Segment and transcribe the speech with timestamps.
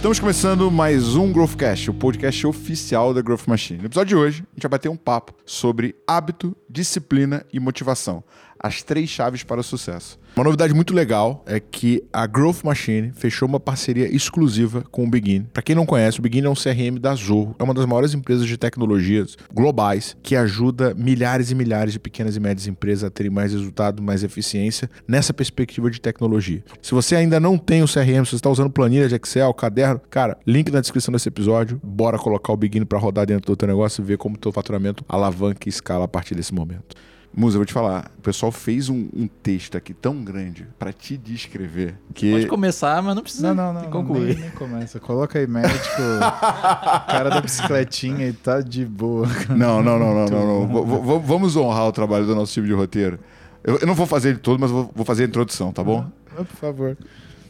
[0.00, 3.80] Estamos começando mais um Growthcast, o podcast oficial da Growth Machine.
[3.80, 8.24] No episódio de hoje, a gente vai bater um papo sobre hábito, disciplina e motivação
[8.62, 10.18] as três chaves para o sucesso.
[10.36, 15.10] Uma novidade muito legal é que a Growth Machine fechou uma parceria exclusiva com o
[15.10, 15.42] Begin.
[15.52, 18.14] Para quem não conhece, o Begin é um CRM da Zorro, é uma das maiores
[18.14, 23.10] empresas de tecnologias globais que ajuda milhares e milhares de pequenas e médias empresas a
[23.10, 26.62] terem mais resultado, mais eficiência nessa perspectiva de tecnologia.
[26.80, 30.00] Se você ainda não tem o CRM, se você está usando planilha de Excel, caderno,
[30.10, 31.80] cara, link na descrição desse episódio.
[31.82, 34.52] Bora colocar o Begin para rodar dentro do teu negócio e ver como o teu
[34.52, 36.96] faturamento alavanca e escala a partir desse momento.
[37.32, 40.92] Musa, eu vou te falar, o pessoal fez um, um texto aqui tão grande para
[40.92, 42.32] te descrever que.
[42.32, 44.34] Pode começar, mas não precisa não, não, não, concluir.
[44.34, 44.98] Nem, nem começa.
[44.98, 45.78] Coloca aí médico,
[47.06, 49.28] cara da bicicletinha e tá de boa.
[49.48, 50.66] Não, não, não, não, não.
[50.66, 51.20] não.
[51.20, 53.20] Vamos honrar o trabalho do nosso time de roteiro.
[53.62, 56.04] Eu, eu não vou fazer ele todo, mas vou, vou fazer a introdução, tá bom?
[56.36, 56.96] Ah, por favor.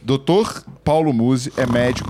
[0.03, 2.09] Doutor Paulo Musi é médico.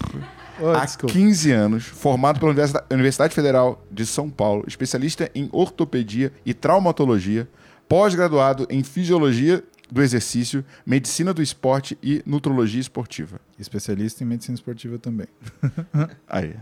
[0.60, 1.14] Oh, há desculpa.
[1.14, 2.52] 15 anos, formado pela
[2.92, 7.48] Universidade Federal de São Paulo, especialista em ortopedia e traumatologia,
[7.92, 9.62] pós-graduado em Fisiologia
[9.92, 13.42] do Exercício, Medicina do Esporte e Nutrologia Esportiva.
[13.60, 15.28] Especialista em Medicina Esportiva também.
[16.26, 16.56] Aí.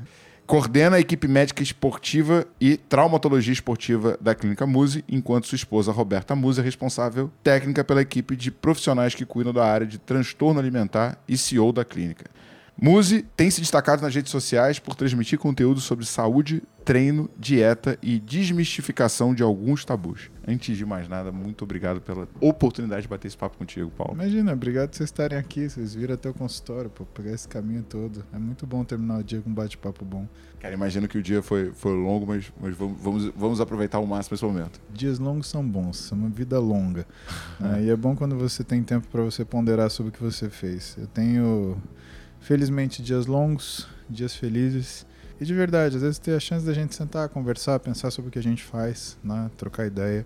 [0.47, 6.35] Coordena a equipe médica esportiva e traumatologia esportiva da Clínica Muse, enquanto sua esposa Roberta
[6.35, 11.22] Muse é responsável técnica pela equipe de profissionais que cuidam da área de transtorno alimentar
[11.27, 12.25] e CEO da clínica.
[12.81, 18.17] Muse tem se destacado nas redes sociais por transmitir conteúdo sobre saúde, treino, dieta e
[18.17, 20.31] desmistificação de alguns tabus.
[20.47, 24.13] Antes de mais nada, muito obrigado pela oportunidade de bater esse papo contigo, Paulo.
[24.13, 27.83] Imagina, obrigado por vocês estarem aqui, vocês viram até o consultório, por pegar esse caminho
[27.83, 28.25] todo.
[28.33, 30.25] É muito bom terminar o dia com um bate-papo bom.
[30.59, 34.05] Cara, imagino que o dia foi, foi longo, mas, mas vamos, vamos, vamos aproveitar ao
[34.05, 34.80] máximo esse momento.
[34.94, 37.05] Dias longos são bons, é uma vida longa.
[37.77, 40.50] é, e é bom quando você tem tempo para você ponderar sobre o que você
[40.50, 40.95] fez.
[40.97, 41.77] Eu tenho
[42.39, 45.05] Felizmente, dias longos, dias felizes.
[45.39, 48.31] E de verdade, às vezes ter a chance da gente sentar, conversar, pensar sobre o
[48.31, 49.50] que a gente faz, né?
[49.57, 50.25] trocar ideia.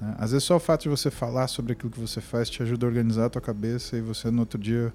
[0.00, 0.14] Né?
[0.18, 2.86] Às vezes só o fato de você falar sobre aquilo que você faz te ajuda
[2.86, 4.92] a organizar a tua cabeça e você no outro dia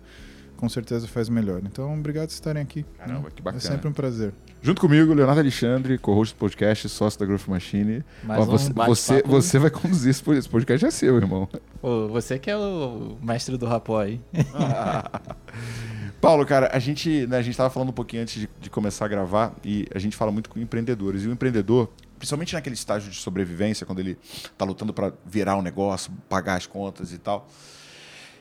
[0.55, 1.61] com certeza faz melhor.
[1.63, 2.83] Então, obrigado por estarem aqui.
[2.97, 3.31] Caramba, né?
[3.35, 3.63] que bacana.
[3.63, 4.33] É sempre um prazer.
[4.61, 8.03] Junto comigo, Leonardo Alexandre, co-host do podcast, sócio da Growth Machine.
[8.23, 10.47] Mais você, um você, você vai conduzir esse podcast.
[10.47, 11.47] Esse podcast é seu, irmão.
[11.79, 14.19] Pô, você que é o mestre do rapó aí.
[16.19, 19.05] Paulo, cara, a gente né, a gente estava falando um pouquinho antes de, de, começar
[19.05, 21.23] a gravar e a gente fala muito com empreendedores.
[21.23, 25.59] E o empreendedor, principalmente naquele estágio de sobrevivência, quando ele está lutando para virar o
[25.59, 27.47] um negócio, pagar as contas e tal,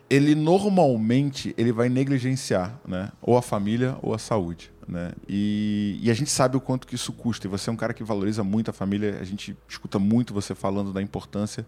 [0.08, 4.72] ele normalmente ele vai negligenciar né, ou a família ou a saúde.
[4.88, 5.12] Né?
[5.28, 7.46] E, e, a gente sabe o quanto que isso custa.
[7.46, 9.18] E você é um cara que valoriza muito a família.
[9.20, 11.66] A gente escuta muito você falando da importância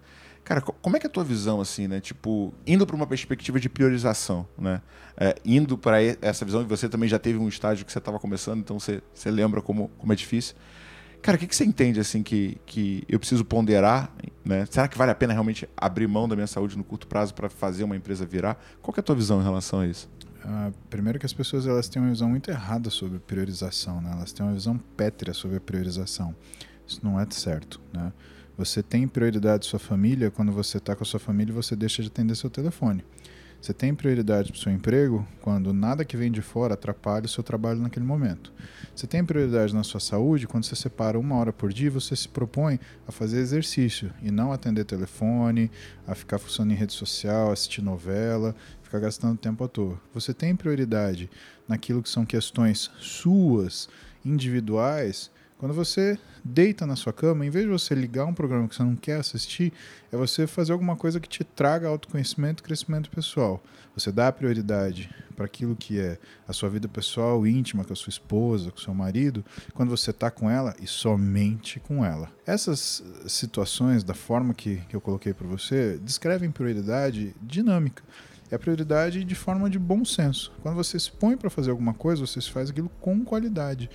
[0.48, 2.00] Cara, como é que é a tua visão, assim, né?
[2.00, 4.80] Tipo, indo para uma perspectiva de priorização, né?
[5.14, 8.18] É, indo para essa visão, e você também já teve um estágio que você estava
[8.18, 10.56] começando, então você, você lembra como, como é difícil.
[11.20, 14.10] Cara, o que, que você entende, assim, que, que eu preciso ponderar,
[14.42, 14.64] né?
[14.70, 17.50] Será que vale a pena realmente abrir mão da minha saúde no curto prazo para
[17.50, 18.58] fazer uma empresa virar?
[18.80, 20.08] Qual é a tua visão em relação a isso?
[20.42, 24.12] Uh, primeiro que as pessoas elas têm uma visão muito errada sobre priorização, né?
[24.12, 26.34] Elas têm uma visão pétrea sobre a priorização.
[26.86, 28.14] Isso não é certo, né?
[28.58, 32.08] Você tem prioridade sua família, quando você está com a sua família, você deixa de
[32.08, 33.04] atender seu telefone.
[33.60, 37.28] Você tem prioridade para o seu emprego quando nada que vem de fora atrapalha o
[37.28, 38.52] seu trabalho naquele momento.
[38.94, 42.28] Você tem prioridade na sua saúde quando você separa uma hora por dia você se
[42.28, 45.70] propõe a fazer exercício e não atender telefone,
[46.04, 50.00] a ficar funcionando em rede social, assistir novela, ficar gastando tempo à toa.
[50.12, 51.30] Você tem prioridade
[51.68, 53.88] naquilo que são questões suas,
[54.24, 58.76] individuais, quando você deita na sua cama, em vez de você ligar um programa que
[58.76, 59.72] você não quer assistir,
[60.10, 63.60] é você fazer alguma coisa que te traga autoconhecimento e crescimento pessoal.
[63.94, 66.16] Você dá prioridade para aquilo que é
[66.46, 70.10] a sua vida pessoal, íntima, com a sua esposa, com o seu marido, quando você
[70.10, 72.30] está com ela e somente com ela.
[72.46, 78.02] Essas situações, da forma que, que eu coloquei para você, descrevem prioridade dinâmica
[78.50, 80.50] é a prioridade de forma de bom senso.
[80.62, 83.90] Quando você se põe para fazer alguma coisa, você faz aquilo com qualidade.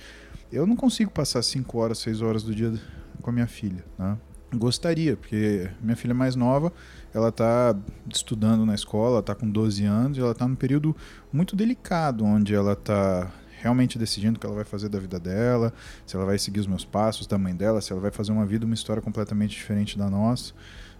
[0.52, 2.72] Eu não consigo passar 5 horas, 6 horas do dia
[3.20, 3.84] com a minha filha.
[3.98, 4.16] Né?
[4.54, 6.72] Gostaria, porque minha filha mais nova,
[7.12, 7.76] ela está
[8.08, 10.94] estudando na escola, está com 12 anos, e ela está num período
[11.32, 15.72] muito delicado, onde ela está realmente decidindo o que ela vai fazer da vida dela,
[16.06, 18.44] se ela vai seguir os meus passos, da mãe dela, se ela vai fazer uma
[18.44, 20.52] vida, uma história completamente diferente da nossa,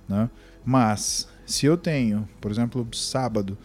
[0.08, 0.30] né?
[0.64, 3.56] Mas se eu tenho, por exemplo, sábado,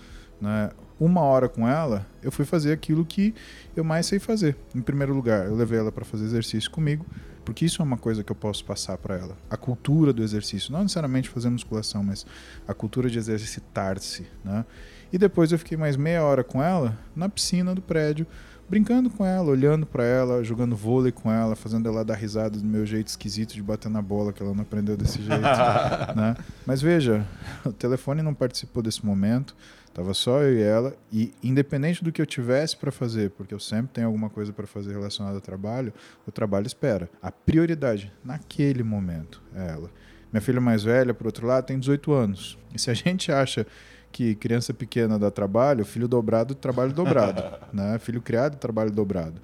[0.41, 0.69] né,
[0.99, 3.33] uma hora com ela, eu fui fazer aquilo que
[3.75, 4.55] eu mais sei fazer.
[4.75, 7.05] Em primeiro lugar, eu levei ela para fazer exercício comigo,
[7.45, 9.37] porque isso é uma coisa que eu posso passar para ela.
[9.49, 12.25] A cultura do exercício, não necessariamente fazer musculação, mas
[12.67, 14.65] a cultura de exercitar-se, né?
[15.11, 18.27] E depois eu fiquei mais meia hora com ela na piscina do prédio,
[18.69, 22.63] brincando com ela, olhando para ela, jogando vôlei com ela, fazendo ela dar risada do
[22.63, 25.41] meu jeito esquisito de bater na bola, que ela não aprendeu desse jeito.
[26.15, 26.35] né?
[26.67, 27.25] Mas veja,
[27.65, 29.55] o telefone não participou desse momento,
[29.99, 33.59] tava só eu e ela, e independente do que eu tivesse para fazer, porque eu
[33.59, 35.93] sempre tenho alguma coisa para fazer relacionada ao trabalho,
[36.25, 37.09] o trabalho espera.
[37.21, 39.91] A prioridade naquele momento é ela.
[40.31, 42.57] Minha filha mais velha, por outro lado, tem 18 anos.
[42.73, 43.67] E se a gente acha
[44.09, 47.43] que criança pequena dá trabalho, filho dobrado, trabalho dobrado.
[47.73, 47.99] né?
[47.99, 49.41] Filho criado, trabalho dobrado.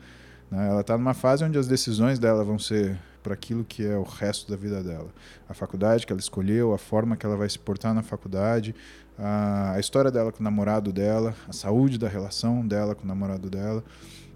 [0.50, 0.69] Né?
[0.69, 4.04] Ela está numa fase onde as decisões dela vão ser para aquilo que é o
[4.04, 5.10] resto da vida dela.
[5.50, 8.75] A faculdade que ela escolheu, a forma que ela vai se portar na faculdade,
[9.18, 13.07] a, a história dela com o namorado dela, a saúde da relação dela com o
[13.07, 13.83] namorado dela.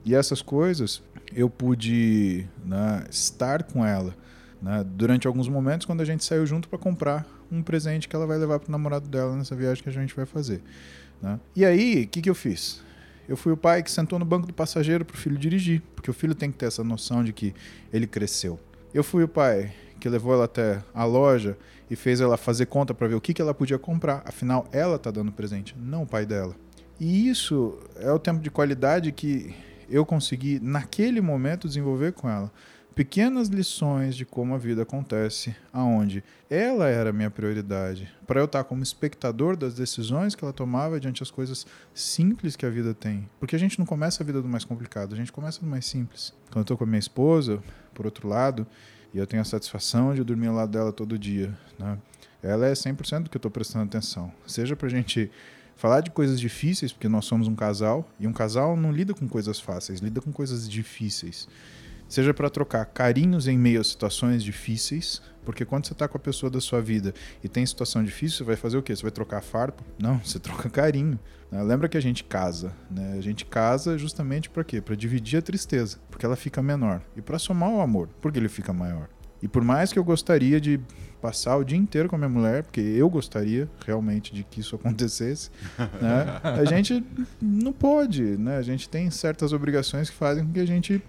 [0.03, 1.03] E essas coisas
[1.35, 4.15] eu pude né, estar com ela
[4.59, 8.25] né, durante alguns momentos quando a gente saiu junto para comprar um presente que ela
[8.25, 10.63] vai levar para o namorado dela nessa viagem que a gente vai fazer.
[11.21, 11.39] Né?
[11.55, 12.81] E aí, o que, que eu fiz?
[13.27, 16.09] Eu fui o pai que sentou no banco do passageiro para o filho dirigir, porque
[16.09, 17.53] o filho tem que ter essa noção de que
[17.93, 18.59] ele cresceu.
[18.91, 21.55] Eu fui o pai que levou ela até a loja
[21.91, 24.23] e fez ela fazer conta para ver o que, que ela podia comprar.
[24.25, 26.55] Afinal, ela está dando presente, não o pai dela.
[26.99, 29.53] E isso é o tempo de qualidade que
[29.89, 32.51] eu consegui, naquele momento, desenvolver com ela
[32.99, 38.45] pequenas lições de como a vida acontece, aonde ela era a minha prioridade, para eu
[38.45, 42.93] estar como espectador das decisões que ela tomava diante das coisas simples que a vida
[42.93, 43.29] tem.
[43.39, 45.85] Porque a gente não começa a vida do mais complicado, a gente começa do mais
[45.85, 46.33] simples.
[46.47, 47.63] Quando eu estou com a minha esposa,
[47.99, 48.65] por outro lado,
[49.13, 51.97] e eu tenho a satisfação de dormir ao lado dela todo dia, né?
[52.41, 54.31] ela é 100% do que eu estou prestando atenção.
[54.47, 55.29] Seja para a gente
[55.75, 59.27] falar de coisas difíceis, porque nós somos um casal, e um casal não lida com
[59.27, 61.45] coisas fáceis, lida com coisas difíceis
[62.09, 66.19] seja para trocar carinhos em meio a situações difíceis, porque quando você está com a
[66.19, 67.11] pessoa da sua vida
[67.43, 68.95] e tem situação difícil, você vai fazer o quê?
[68.95, 69.83] Você vai trocar farpa?
[69.97, 71.19] Não, você troca carinho.
[71.51, 71.63] Né?
[71.63, 73.15] Lembra que a gente casa, né?
[73.17, 74.79] A gente casa justamente para quê?
[74.79, 78.47] Para dividir a tristeza, porque ela fica menor, e para somar o amor, porque ele
[78.47, 79.09] fica maior.
[79.41, 80.79] E por mais que eu gostaria de
[81.19, 84.75] passar o dia inteiro com a minha mulher, porque eu gostaria realmente de que isso
[84.77, 85.49] acontecesse,
[85.99, 86.41] né?
[86.43, 87.03] A gente
[87.41, 88.57] não pode, né?
[88.57, 91.01] A gente tem certas obrigações que fazem com que a gente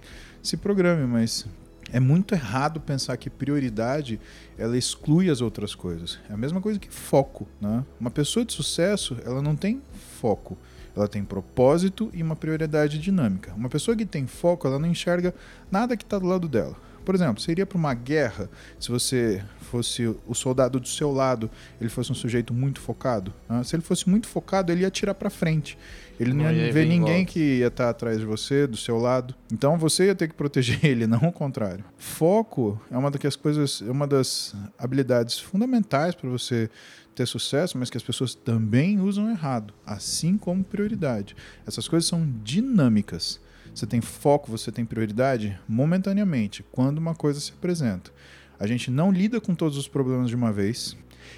[0.43, 1.47] se programe, mas
[1.93, 4.21] é muito errado pensar que prioridade
[4.57, 6.19] ela exclui as outras coisas.
[6.29, 7.85] É a mesma coisa que foco, né?
[7.99, 9.83] Uma pessoa de sucesso, ela não tem
[10.21, 10.57] foco.
[10.95, 13.53] Ela tem propósito e uma prioridade dinâmica.
[13.55, 15.35] Uma pessoa que tem foco, ela não enxerga
[15.71, 16.77] nada que está do lado dela.
[17.05, 18.49] Por exemplo, iria para uma guerra
[18.79, 21.51] se você fosse o soldado do seu lado,
[21.81, 23.33] ele fosse um sujeito muito focado.
[23.49, 23.63] Né?
[23.65, 25.79] Se ele fosse muito focado, ele ia atirar para frente.
[26.21, 29.35] Ele não, ver ninguém que ia estar tá atrás de você, do seu lado.
[29.51, 31.83] Então você ia ter que proteger ele, não o contrário.
[31.97, 36.69] Foco é uma das coisas, é uma das habilidades fundamentais para você
[37.15, 41.35] ter sucesso, mas que as pessoas também usam errado, assim como prioridade.
[41.67, 43.41] Essas coisas são dinâmicas.
[43.75, 48.11] Você tem foco, você tem prioridade momentaneamente, quando uma coisa se apresenta.
[48.59, 50.95] A gente não lida com todos os problemas de uma vez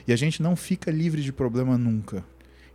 [0.08, 2.24] e a gente não fica livre de problema nunca.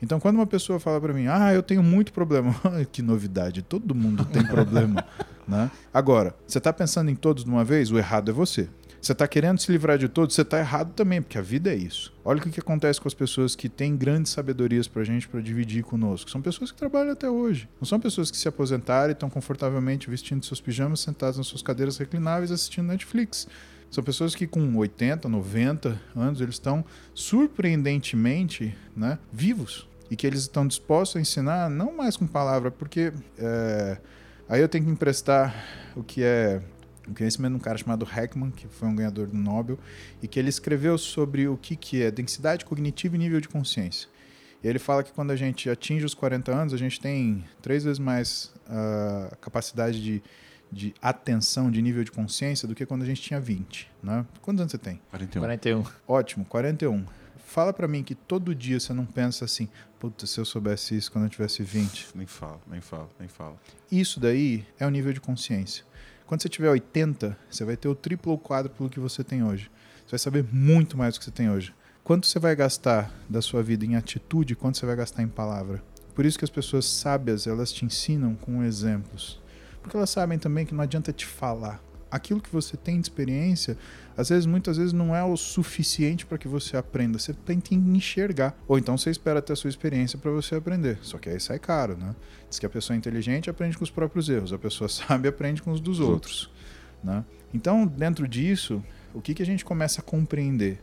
[0.01, 2.55] Então, quando uma pessoa fala para mim, ah, eu tenho muito problema,
[2.91, 5.05] que novidade, todo mundo tem problema.
[5.47, 5.71] né?
[5.93, 8.69] Agora, você está pensando em todos de uma vez, o errado é você.
[8.99, 11.75] Você está querendo se livrar de todos, você está errado também, porque a vida é
[11.75, 12.11] isso.
[12.25, 15.27] Olha o que, que acontece com as pessoas que têm grandes sabedorias para a gente
[15.27, 16.29] para dividir conosco.
[16.29, 17.69] São pessoas que trabalham até hoje.
[17.79, 21.61] Não são pessoas que se aposentaram e estão confortavelmente vestindo seus pijamas, sentados nas suas
[21.61, 23.47] cadeiras reclináveis assistindo Netflix.
[23.89, 29.86] São pessoas que com 80, 90 anos, eles estão surpreendentemente né, vivos.
[30.09, 33.97] E que eles estão dispostos a ensinar, não mais com palavra, porque é,
[34.47, 35.53] aí eu tenho que emprestar
[35.95, 36.61] o que é
[37.07, 39.79] o conhecimento de um cara chamado Heckman, que foi um ganhador do Nobel,
[40.21, 44.09] e que ele escreveu sobre o que, que é densidade cognitiva e nível de consciência.
[44.63, 47.83] E ele fala que quando a gente atinge os 40 anos, a gente tem três
[47.83, 50.21] vezes mais uh, capacidade de
[50.71, 54.25] de atenção, de nível de consciência do que quando a gente tinha 20, né?
[54.41, 54.99] Quantos anos você tem?
[55.09, 55.41] 41.
[55.41, 55.83] 41.
[56.07, 57.05] Ótimo, 41.
[57.47, 61.09] Fala para mim que todo dia você não pensa assim, puta, se eu soubesse isso
[61.09, 62.09] quando eu tivesse 20.
[62.13, 63.55] Nem fala, nem fala, nem fala.
[63.89, 65.85] Isso daí é o nível de consciência.
[66.25, 69.71] Quando você tiver 80, você vai ter o triplo ou quádruplo que você tem hoje.
[70.05, 71.73] Você vai saber muito mais do que você tem hoje.
[72.03, 75.81] Quanto você vai gastar da sua vida em atitude, quanto você vai gastar em palavra.
[76.13, 79.41] Por isso que as pessoas sábias, elas te ensinam com exemplos.
[79.81, 81.81] Porque elas sabem também que não adianta te falar.
[82.11, 83.77] Aquilo que você tem de experiência,
[84.17, 87.19] às vezes, muitas vezes, não é o suficiente para que você aprenda.
[87.19, 88.57] Você tem que enxergar.
[88.67, 90.97] Ou então você espera ter a sua experiência para você aprender.
[91.03, 92.15] Só que aí sai caro, né?
[92.49, 95.71] Diz que a pessoa inteligente aprende com os próprios erros, a pessoa sábia aprende com
[95.71, 96.49] os dos outros.
[97.03, 97.23] Né?
[97.53, 98.83] Então, dentro disso,
[99.13, 100.79] o que, que a gente começa a compreender?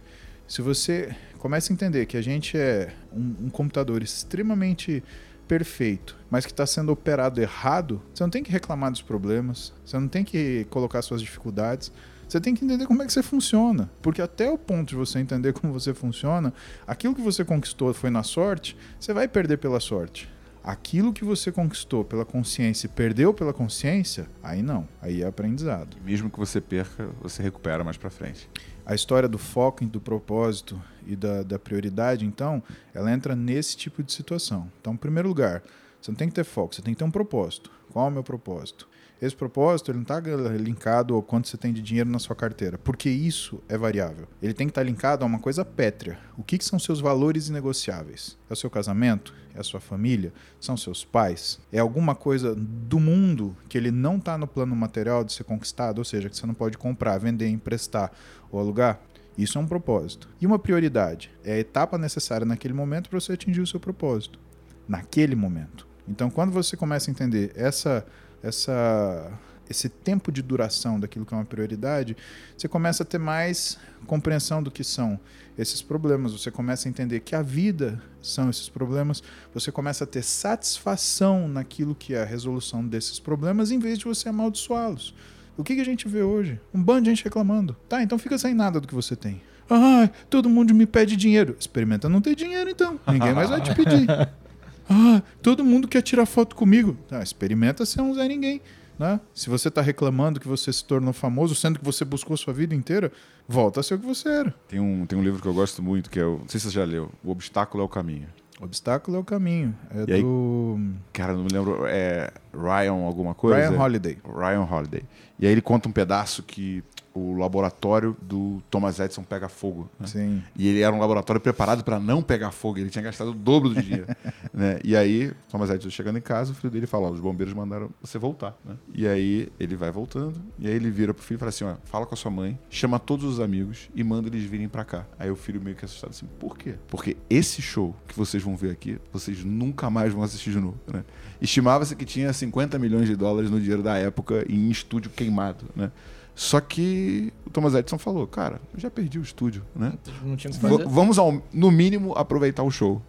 [0.47, 5.03] Se você começa a entender que a gente é um, um computador extremamente
[5.49, 9.99] perfeito, mas que está sendo operado errado, você não tem que reclamar dos problemas, você
[9.99, 11.91] não tem que colocar suas dificuldades.
[12.29, 13.91] Você tem que entender como é que você funciona.
[14.03, 16.53] Porque até o ponto de você entender como você funciona,
[16.87, 20.29] aquilo que você conquistou foi na sorte, você vai perder pela sorte.
[20.63, 24.89] Aquilo que você conquistou pela consciência e perdeu pela consciência, aí não.
[25.03, 25.97] Aí é aprendizado.
[26.03, 28.49] Mesmo que você perca, você recupera mais para frente.
[28.87, 32.63] A história do foco, do propósito e da, da prioridade, então,
[32.95, 34.71] ela entra nesse tipo de situação.
[34.81, 35.63] Então, em primeiro lugar,
[36.01, 37.71] você não tem que ter foco, você tem que ter um propósito.
[37.93, 38.89] Qual é o meu propósito?
[39.25, 42.77] Esse propósito ele não está linkado ao quanto você tem de dinheiro na sua carteira,
[42.77, 44.29] porque isso é variável.
[44.43, 46.19] Ele tem que estar tá linkado a uma coisa pétrea.
[46.37, 48.37] O que, que são seus valores inegociáveis?
[48.51, 49.33] É o seu casamento?
[49.55, 50.31] É a sua família?
[50.61, 51.59] São seus pais?
[51.73, 56.01] É alguma coisa do mundo que ele não está no plano material de ser conquistado,
[56.01, 58.13] ou seja, que você não pode comprar, vender, emprestar
[58.53, 59.01] ou alugar?
[59.39, 60.29] Isso é um propósito.
[60.39, 64.39] E uma prioridade é a etapa necessária naquele momento para você atingir o seu propósito.
[64.87, 65.89] Naquele momento.
[66.07, 68.05] Então, quando você começa a entender essa
[68.45, 69.33] essa,
[69.69, 72.17] esse tempo de duração daquilo que é uma prioridade,
[72.57, 75.19] você começa a ter mais compreensão do que são
[75.57, 79.23] esses problemas, você começa a entender que a vida são esses problemas,
[79.53, 84.05] você começa a ter satisfação naquilo que é a resolução desses problemas, em vez de
[84.05, 85.15] você amaldiçoá-los.
[85.57, 86.61] O que, que a gente vê hoje?
[86.75, 87.77] Um bando de gente reclamando.
[87.89, 89.41] Tá, então fica sem nada do que você tem.
[89.71, 91.57] Ah, todo mundo me pede dinheiro.
[91.59, 92.99] Experimenta não ter dinheiro então.
[93.07, 94.07] Ninguém mais vai te pedir.
[94.89, 96.97] Ah, todo mundo quer tirar foto comigo.
[97.11, 98.61] Ah, experimenta ser um Zé Ninguém.
[98.99, 99.21] Né?
[99.35, 102.75] Se você está reclamando que você se tornou famoso, sendo que você buscou sua vida
[102.75, 103.11] inteira,
[103.49, 104.55] volta a ser o que você era.
[104.69, 106.39] Tem um, tem um livro que eu gosto muito, que é o.
[106.39, 107.11] Não sei se você já leu.
[107.25, 108.29] O Obstáculo é o Caminho.
[108.61, 109.77] O obstáculo é o caminho.
[109.91, 110.77] É e do.
[110.79, 111.87] Aí, cara, não me lembro.
[111.87, 113.69] É Ryan alguma coisa?
[113.69, 114.19] Ryan Holiday.
[114.25, 115.03] Ryan Holiday.
[115.39, 116.83] E aí ele conta um pedaço que
[117.15, 119.89] o laboratório do Thomas Edison pega fogo.
[119.99, 120.07] Né?
[120.07, 120.43] Sim.
[120.57, 122.79] E ele era um laboratório preparado para não pegar fogo.
[122.79, 124.07] Ele tinha gastado o dobro do dinheiro.
[124.53, 124.81] né?
[124.83, 128.19] E aí, Thomas Edison chegando em casa, o filho dele fala: os bombeiros mandaram você
[128.19, 128.57] voltar.
[128.65, 128.75] Né?
[128.93, 130.41] E aí ele vai voltando.
[130.59, 132.59] E aí ele vira pro filho e fala assim: ó, fala com a sua mãe,
[132.69, 135.07] chama todos os amigos e manda eles virem para cá.
[135.19, 136.75] Aí o filho meio que assustado assim: por quê?
[136.89, 140.79] Porque esse show que vocês vão ver aqui, vocês nunca mais vão assistir de novo.
[140.93, 141.05] Né?
[141.41, 145.67] Estimava-se que tinha 50 milhões de dólares no dinheiro da época em estúdio queimado.
[145.77, 145.91] Né?
[146.35, 149.93] Só que o Thomas Edison falou, cara, eu já perdi o estúdio, né?
[150.25, 150.85] Não tinha que fazer.
[150.87, 153.01] Vamos, ao, no mínimo, aproveitar o show.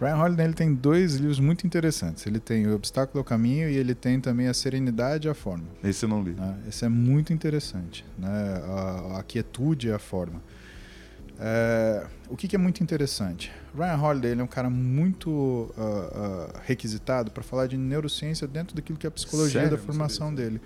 [0.00, 2.26] Ryan Holiday ele tem dois livros muito interessantes.
[2.26, 5.64] Ele tem O Obstáculo ao Caminho e ele tem também A Serenidade e a Forma.
[5.84, 6.30] Esse eu não li.
[6.30, 6.56] Né?
[6.66, 8.04] Esse é muito interessante.
[8.18, 8.28] Né?
[8.28, 10.40] A, a quietude e a forma.
[11.42, 13.50] É, o que, que, é muito interessante?
[13.74, 18.76] Ryan Holiday ele é um cara muito uh, uh, requisitado para falar de neurociência dentro
[18.76, 19.76] daquilo que é a psicologia Sério?
[19.76, 20.60] da formação dele.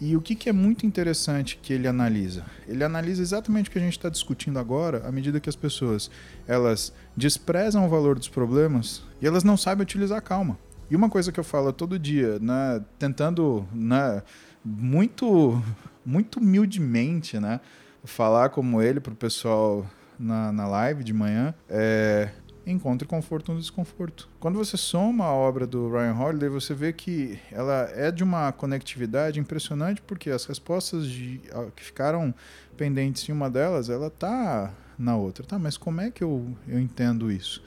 [0.00, 2.44] E o que, que é muito interessante que ele analisa?
[2.66, 6.10] Ele analisa exatamente o que a gente está discutindo agora, à medida que as pessoas
[6.48, 10.58] elas desprezam o valor dos problemas e elas não sabem utilizar a calma.
[10.90, 14.22] E uma coisa que eu falo todo dia, né, tentando né,
[14.64, 15.62] muito,
[16.04, 17.60] muito humildemente né,
[18.02, 19.86] falar como ele para o pessoal
[20.18, 22.30] na, na live de manhã, é,
[22.66, 24.28] encontre conforto no desconforto.
[24.38, 28.52] Quando você soma a obra do Ryan Holiday, você vê que ela é de uma
[28.52, 31.40] conectividade impressionante, porque as respostas de,
[31.74, 32.34] que ficaram
[32.76, 35.44] pendentes em uma delas, ela está na outra.
[35.44, 37.62] Tá, mas como é que eu, eu entendo isso?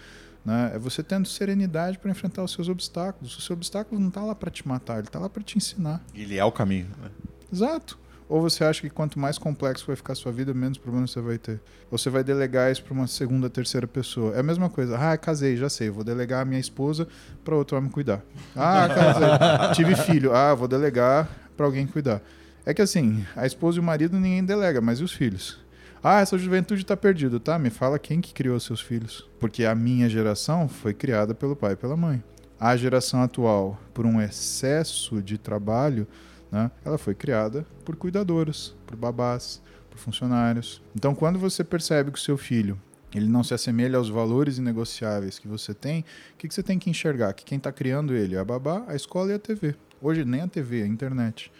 [0.45, 0.71] Né?
[0.75, 3.38] É você tendo serenidade para enfrentar os seus obstáculos.
[3.38, 6.01] O seu obstáculo não está lá para te matar, ele está lá para te ensinar.
[6.13, 6.88] Ele é o caminho.
[7.01, 7.09] Né?
[7.51, 7.97] Exato.
[8.27, 11.22] Ou você acha que quanto mais complexo vai ficar a sua vida, menos problemas você
[11.22, 11.62] vai ter?
[11.92, 14.36] Ou você vai delegar isso para uma segunda, terceira pessoa?
[14.36, 14.98] É a mesma coisa.
[14.98, 15.89] Ah, casei, já sei.
[15.89, 17.08] Vou delegar a minha esposa
[17.44, 18.22] para outro homem cuidar.
[18.56, 19.74] Ah, casei.
[19.75, 20.34] Tive filho.
[20.34, 22.22] Ah, vou delegar para alguém cuidar.
[22.65, 25.60] É que assim, a esposa e o marido ninguém delega, mas e os filhos?
[26.01, 27.58] Ah, essa juventude está perdida, tá?
[27.58, 29.30] Me fala quem que criou seus filhos.
[29.39, 32.24] Porque a minha geração foi criada pelo pai e pela mãe.
[32.60, 36.08] A geração atual, por um excesso de trabalho,
[36.53, 36.69] né?
[36.86, 40.83] Ela foi criada por cuidadoras, por babás, por funcionários.
[40.95, 42.79] Então, quando você percebe que o seu filho
[43.13, 46.77] ele não se assemelha aos valores inegociáveis que você tem, o que, que você tem
[46.77, 47.33] que enxergar?
[47.33, 49.75] Que quem está criando ele é a babá, a escola e a TV.
[50.01, 51.51] Hoje nem a TV, a internet.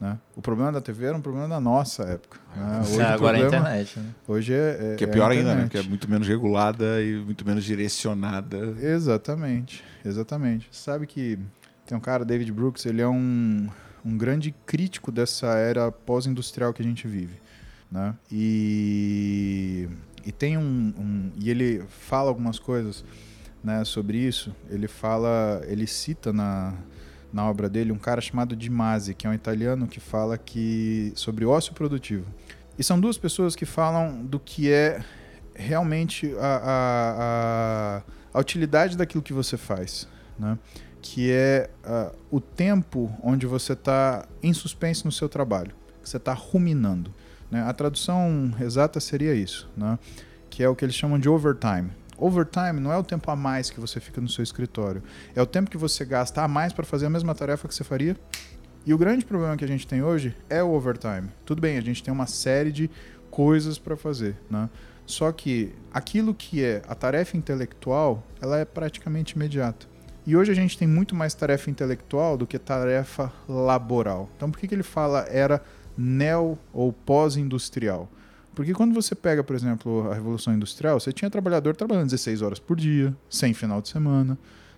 [0.00, 0.18] Né?
[0.36, 2.38] O problema da TV era um problema da nossa época.
[2.54, 2.80] Né?
[2.80, 3.98] Hoje, agora é a internet.
[3.98, 4.06] Né?
[4.28, 5.68] Hoje é, é, Que é pior é ainda, né?
[5.68, 8.76] Que é muito menos regulada e muito menos direcionada.
[8.80, 10.68] Exatamente, exatamente.
[10.70, 11.38] Sabe que
[11.86, 13.68] tem um cara, David Brooks, ele é um
[14.06, 17.40] um grande crítico dessa era pós-industrial que a gente vive.
[17.90, 18.14] Né?
[18.30, 19.88] E,
[20.24, 23.04] e tem um, um, e ele fala algumas coisas
[23.64, 24.54] né, sobre isso.
[24.70, 26.72] Ele fala, ele cita na,
[27.32, 31.12] na obra dele um cara chamado Di Masi, que é um italiano que fala que
[31.16, 32.26] sobre ócio produtivo.
[32.78, 35.02] E são duas pessoas que falam do que é
[35.52, 38.02] realmente a, a, a,
[38.34, 40.06] a utilidade daquilo que você faz.
[40.38, 40.56] né?
[41.06, 45.72] Que é uh, o tempo onde você está em suspense no seu trabalho,
[46.02, 47.14] que você está ruminando.
[47.48, 47.62] Né?
[47.62, 50.00] A tradução exata seria isso, né?
[50.50, 51.90] que é o que eles chamam de overtime.
[52.18, 55.00] Overtime não é o tempo a mais que você fica no seu escritório,
[55.34, 57.84] é o tempo que você gasta a mais para fazer a mesma tarefa que você
[57.84, 58.16] faria.
[58.84, 61.28] E o grande problema que a gente tem hoje é o overtime.
[61.44, 62.90] Tudo bem, a gente tem uma série de
[63.30, 64.68] coisas para fazer, né?
[65.06, 69.86] Só que aquilo que é a tarefa intelectual, ela é praticamente imediata.
[70.26, 74.28] E hoje a gente tem muito mais tarefa intelectual do que tarefa laboral.
[74.36, 75.62] Então por que, que ele fala era
[75.96, 78.10] neo ou pós-industrial?
[78.54, 82.58] Porque quando você pega, por exemplo, a Revolução Industrial, você tinha trabalhador trabalhando 16 horas
[82.58, 84.36] por dia, sem final de semana.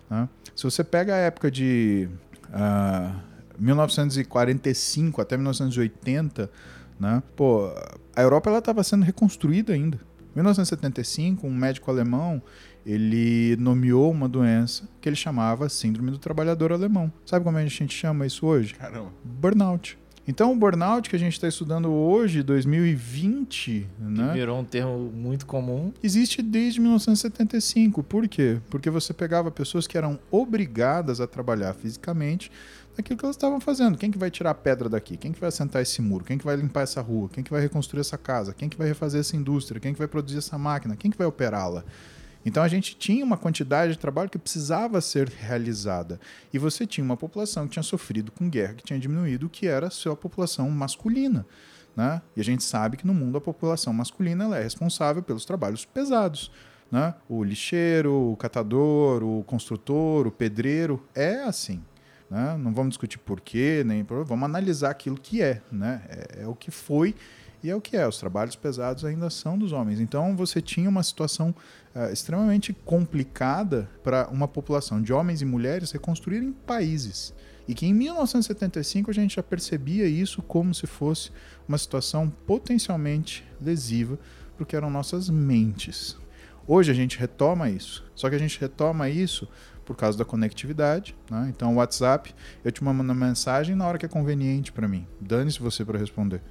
[0.09, 0.27] Né?
[0.53, 2.09] Se você pega a época de
[2.49, 3.15] uh, ah,
[3.57, 6.51] 1945 até 1980,
[6.99, 7.23] né?
[7.35, 7.71] Pô,
[8.13, 9.99] a Europa estava sendo reconstruída ainda.
[10.31, 12.41] Em 1975, um médico alemão
[12.85, 17.11] ele nomeou uma doença que ele chamava Síndrome do Trabalhador Alemão.
[17.25, 18.73] Sabe como a gente chama isso hoje?
[18.73, 19.11] Caramba.
[19.23, 19.97] Burnout.
[20.29, 24.31] Então, o burnout que a gente está estudando hoje, 2020, né?
[24.33, 25.91] virou um termo muito comum.
[26.03, 28.03] Existe desde 1975.
[28.03, 28.59] Por quê?
[28.69, 32.51] Porque você pegava pessoas que eram obrigadas a trabalhar fisicamente
[32.99, 33.97] naquilo que elas estavam fazendo.
[33.97, 35.15] Quem que vai tirar a pedra daqui?
[35.15, 36.25] Quem que vai assentar esse muro?
[36.25, 37.29] Quem que vai limpar essa rua?
[37.29, 38.53] Quem que vai reconstruir essa casa?
[38.53, 39.79] Quem que vai refazer essa indústria?
[39.79, 40.95] Quem que vai produzir essa máquina?
[40.97, 41.83] Quem que vai operá-la?
[42.45, 46.19] Então a gente tinha uma quantidade de trabalho que precisava ser realizada.
[46.53, 49.87] E você tinha uma população que tinha sofrido com guerra, que tinha diminuído, que era
[49.87, 51.45] a sua população masculina.
[51.95, 52.21] Né?
[52.35, 56.51] E a gente sabe que no mundo a população masculina é responsável pelos trabalhos pesados.
[56.91, 57.13] Né?
[57.29, 61.81] O lixeiro, o catador, o construtor, o pedreiro, é assim.
[62.29, 62.57] Né?
[62.57, 65.61] Não vamos discutir porquê, nem vamos analisar aquilo que é.
[65.71, 66.01] Né?
[66.09, 67.15] É, é o que foi
[67.63, 68.07] e é o que é.
[68.07, 69.99] Os trabalhos pesados ainda são dos homens.
[69.99, 71.53] Então você tinha uma situação
[71.95, 77.33] uh, extremamente complicada para uma população de homens e mulheres reconstruírem países.
[77.67, 81.31] E que em 1975 a gente já percebia isso como se fosse
[81.67, 84.17] uma situação potencialmente lesiva
[84.55, 86.17] para o que eram nossas mentes.
[86.67, 88.03] Hoje a gente retoma isso.
[88.15, 89.47] Só que a gente retoma isso
[89.89, 91.15] por causa da conectividade.
[91.31, 91.47] Né?
[91.49, 92.31] Então, o WhatsApp,
[92.63, 95.07] eu te mando uma mensagem na hora que é conveniente para mim.
[95.19, 96.41] Dane-se você para responder.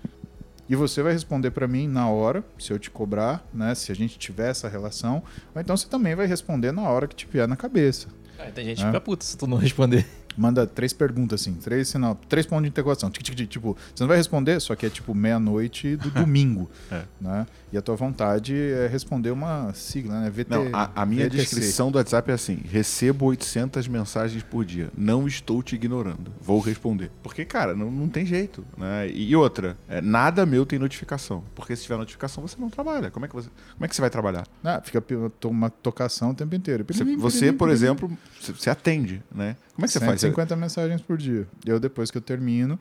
[0.68, 3.77] E você vai responder para mim na hora, se eu te cobrar, né?
[3.77, 5.22] Se a gente tiver essa relação.
[5.55, 8.09] Ou então você também vai responder na hora que tiver na cabeça.
[8.40, 8.87] Ah, tem gente né?
[8.87, 10.05] que fica puta se tu não responder
[10.38, 13.11] manda três perguntas, assim, três, sinal, três pontos de interrogação.
[13.11, 16.70] Tipo, você não vai responder, só que é tipo meia-noite do domingo.
[16.90, 17.03] é.
[17.20, 17.46] né?
[17.70, 20.31] E a tua vontade é responder uma sigla, né?
[20.31, 21.37] VT, não, a, a minha VTC.
[21.37, 24.90] descrição do WhatsApp é assim: recebo 800 mensagens por dia.
[24.96, 26.33] Não estou te ignorando.
[26.40, 27.11] Vou responder.
[27.22, 28.64] Porque, cara, não, não tem jeito.
[28.77, 29.11] Né?
[29.11, 31.44] E outra, é, nada meu tem notificação.
[31.55, 33.11] Porque se tiver notificação, você não trabalha.
[33.11, 34.46] Como é que você, como é que você vai trabalhar?
[34.64, 35.03] Ah, fica
[35.44, 36.87] uma tocação o tempo inteiro.
[36.88, 39.57] Você, você por exemplo, você atende, né?
[39.74, 40.27] Como é que você 150 faz?
[40.28, 41.46] 150 mensagens por dia.
[41.64, 42.78] Eu, depois que eu termino,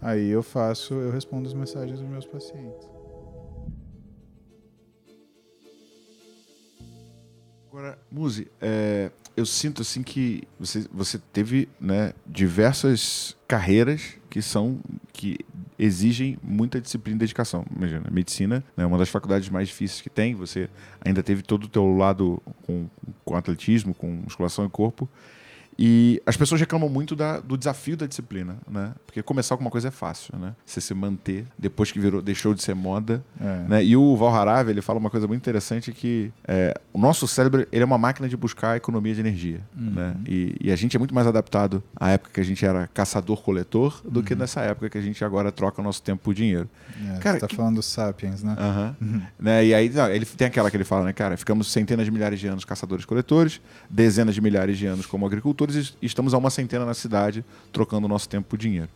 [0.00, 2.88] aí eu faço, eu respondo as mensagens dos meus pacientes.
[7.68, 14.80] Agora, Muzi, é, eu sinto assim que você, você teve né, diversas carreiras que são
[15.12, 15.38] que
[15.78, 17.64] exigem muita disciplina e dedicação.
[17.74, 20.34] Imagina, medicina é né, uma das faculdades mais difíceis que tem.
[20.34, 20.70] Você
[21.04, 22.88] ainda teve todo o teu lado com,
[23.24, 25.08] com atletismo, com musculação e corpo.
[25.78, 28.92] E as pessoas reclamam muito da, do desafio da disciplina, né?
[29.04, 30.54] Porque começar alguma coisa é fácil, né?
[30.64, 33.22] Você se manter depois que virou, deixou de ser moda.
[33.40, 33.68] É.
[33.68, 33.84] Né?
[33.84, 37.66] E o Val Harave, ele fala uma coisa muito interessante que é, o nosso cérebro
[37.70, 39.90] ele é uma máquina de buscar economia de energia, uhum.
[39.90, 40.16] né?
[40.26, 44.00] E, e, a gente é muito mais adaptado à época que a gente era caçador-coletor
[44.04, 44.24] do uhum.
[44.24, 46.68] que nessa época que a gente agora troca o nosso tempo por dinheiro.
[47.14, 47.56] É, cara, você tá que...
[47.56, 48.56] falando dos sapiens, né?
[49.00, 49.22] Uhum.
[49.38, 49.64] né?
[49.64, 51.36] E aí não, ele tem aquela que ele fala, né, cara?
[51.36, 53.60] Ficamos centenas de milhares de anos caçadores-coletores,
[53.90, 58.06] dezenas de milhares de anos como agricultores e estamos a uma centena na cidade trocando
[58.06, 58.88] o nosso tempo por dinheiro.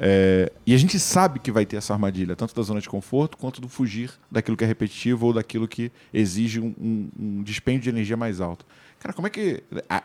[0.00, 3.36] É, e a gente sabe que vai ter essa armadilha, tanto da zona de conforto
[3.36, 7.82] quanto do fugir daquilo que é repetitivo ou daquilo que exige um, um, um dispêndio
[7.82, 8.64] de energia mais alto.
[9.00, 9.62] Cara, como é que.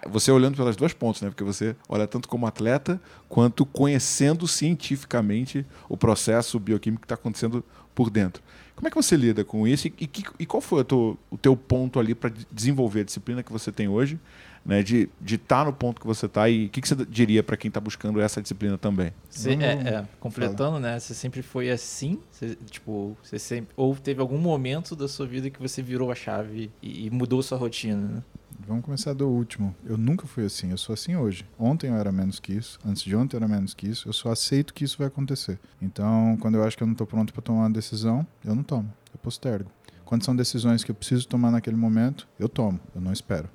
[0.10, 1.30] Você olhando pelas duas pontas, né?
[1.30, 7.64] Porque você olha tanto como atleta quanto conhecendo cientificamente o processo bioquímico que está acontecendo
[7.94, 8.42] por dentro.
[8.84, 11.38] Como é que você lida com isso e, e, e qual foi o teu, o
[11.38, 14.20] teu ponto ali para desenvolver a disciplina que você tem hoje
[14.66, 17.42] né, de estar tá no ponto que você está e o que, que, você diria
[17.42, 19.14] para quem está buscando essa disciplina também?
[19.30, 21.00] Você, é, é, completando, né?
[21.00, 22.20] Você sempre foi assim?
[22.30, 26.16] Você, tipo, você sempre ou teve algum momento da sua vida que você virou a
[26.16, 28.02] chave e, e mudou sua rotina?
[28.02, 28.24] Né?
[28.66, 29.76] Vamos começar do último.
[29.86, 31.46] Eu nunca fui assim, eu sou assim hoje.
[31.60, 34.08] Ontem eu era menos que isso, antes de ontem eu era menos que isso.
[34.08, 35.60] Eu só aceito que isso vai acontecer.
[35.82, 38.64] Então, quando eu acho que eu não estou pronto para tomar uma decisão, eu não
[38.64, 39.70] tomo, eu postergo.
[40.06, 43.50] Quando são decisões que eu preciso tomar naquele momento, eu tomo, eu não espero.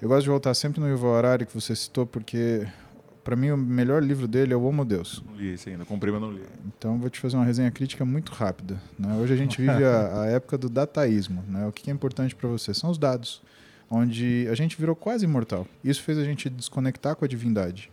[0.00, 2.66] Eu gosto de voltar sempre no Yuval Harari que você citou, porque
[3.22, 5.22] para mim o melhor livro dele é o Homo Deus.
[5.26, 6.42] Não li esse ainda, comprei, mas não li.
[6.66, 8.80] Então vou te fazer uma resenha crítica muito rápida.
[8.98, 9.16] Né?
[9.16, 11.42] Hoje a gente vive a, a época do dataísmo.
[11.48, 11.66] Né?
[11.66, 13.42] O que é importante para você são os dados,
[13.90, 15.66] onde a gente virou quase imortal.
[15.82, 17.90] Isso fez a gente desconectar com a divindade.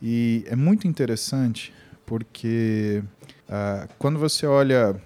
[0.00, 1.72] E é muito interessante
[2.04, 3.02] porque
[3.48, 5.00] uh, quando você olha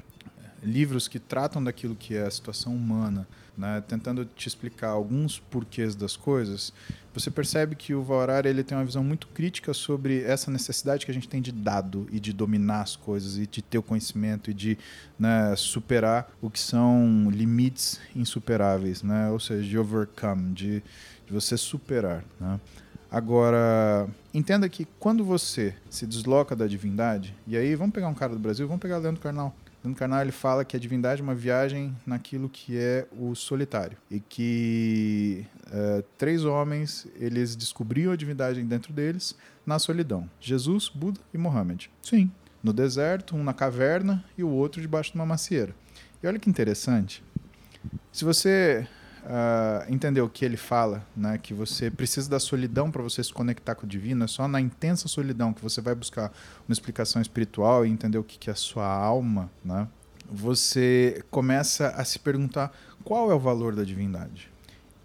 [0.62, 3.26] livros que tratam daquilo que é a situação humana,
[3.60, 6.72] né, tentando te explicar alguns porquês das coisas,
[7.12, 11.10] você percebe que o Valorari ele tem uma visão muito crítica sobre essa necessidade que
[11.10, 14.50] a gente tem de dado e de dominar as coisas e de ter o conhecimento
[14.50, 14.78] e de
[15.18, 20.82] né, superar o que são limites insuperáveis, né, ou seja, de overcome, de,
[21.26, 22.24] de você superar.
[22.40, 22.58] Né.
[23.10, 28.32] Agora, entenda que quando você se desloca da divindade, e aí vamos pegar um cara
[28.32, 29.54] do Brasil, vamos pegar Leandro Carnal.
[29.82, 33.96] No canal ele fala que a divindade é uma viagem naquilo que é o solitário
[34.10, 41.20] e que uh, três homens eles descobriam a divindade dentro deles na solidão: Jesus, Buda
[41.32, 41.90] e Mohammed.
[42.02, 42.30] Sim,
[42.62, 45.74] no deserto, um na caverna e o outro debaixo de uma macieira.
[46.22, 47.24] E olha que interessante.
[48.12, 48.86] Se você
[49.24, 53.32] uh, entender o que ele fala, né, que você precisa da solidão para você se
[53.32, 56.32] conectar com o divino, é só na intensa solidão que você vai buscar
[56.68, 59.86] uma explicação espiritual e entender o que, que é a sua alma, né,
[60.30, 62.72] você começa a se perguntar
[63.04, 64.50] qual é o valor da divindade.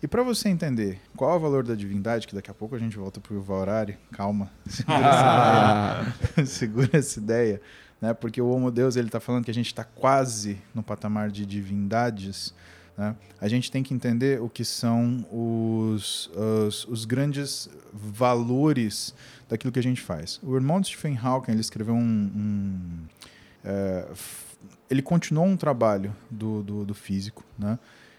[0.04, 2.80] E para você entender qual é o valor da divindade, que daqui a pouco a
[2.80, 7.62] gente volta para o Valorari, calma, segura essa ideia, segura essa ideia
[8.02, 8.14] né?
[8.14, 12.54] porque o Homo Deus está falando que a gente está quase no patamar de divindades,
[12.98, 13.16] né?
[13.40, 19.14] A gente tem que entender o que são os, os, os, grandes valores
[19.50, 20.40] daquilo que a gente faz.
[20.42, 22.80] O irmão de Stephen Hawking ele escreveu um, um
[23.64, 24.08] é,
[24.90, 27.78] ele continuou um trabalho do, do, do físico, né?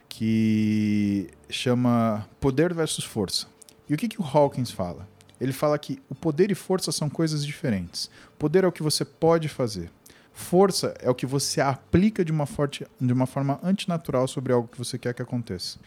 [0.09, 3.47] que chama Poder versus Força.
[3.89, 5.09] E o que, que o Hawkins fala?
[5.41, 8.11] Ele fala que o poder e força são coisas diferentes.
[8.39, 9.91] Poder é o que você pode fazer.
[10.37, 14.68] Força é o que você aplica de uma, forte, de uma forma antinatural sobre algo
[14.68, 15.79] que você quer que aconteça.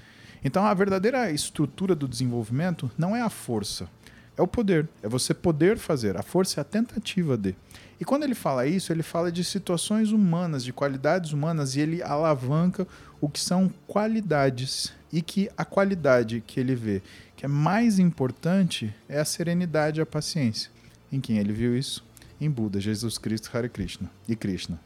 [0.43, 3.87] Então, a verdadeira estrutura do desenvolvimento não é a força,
[4.35, 4.89] é o poder.
[5.03, 6.17] É você poder fazer.
[6.17, 7.55] A força é a tentativa de.
[7.99, 12.01] E quando ele fala isso, ele fala de situações humanas, de qualidades humanas, e ele
[12.01, 12.87] alavanca
[13.21, 14.91] o que são qualidades.
[15.13, 17.03] E que a qualidade que ele vê
[17.35, 20.71] que é mais importante é a serenidade e a paciência.
[21.11, 22.03] Em quem ele viu isso?
[22.39, 24.79] Em Buda, Jesus Cristo, Hare Krishna e Krishna.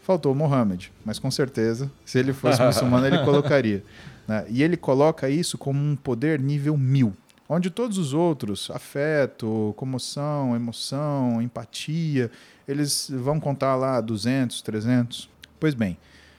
[0.00, 3.82] Faltou Mohammed, mas com certeza, se ele fosse muçulmano, ele colocaria.
[4.26, 4.44] Né?
[4.48, 7.14] E ele coloca isso como um poder nível mil,
[7.48, 12.30] onde todos os outros, afeto, comoção, emoção, empatia,
[12.66, 15.28] eles vão contar lá 200, 300.
[15.58, 15.98] Pois bem,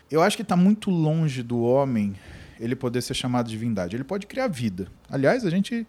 [0.09, 2.15] eu acho que está muito longe do homem
[2.61, 3.95] ele poder ser chamado de divindade.
[3.95, 4.87] Ele pode criar vida.
[5.09, 5.85] Aliás, a gente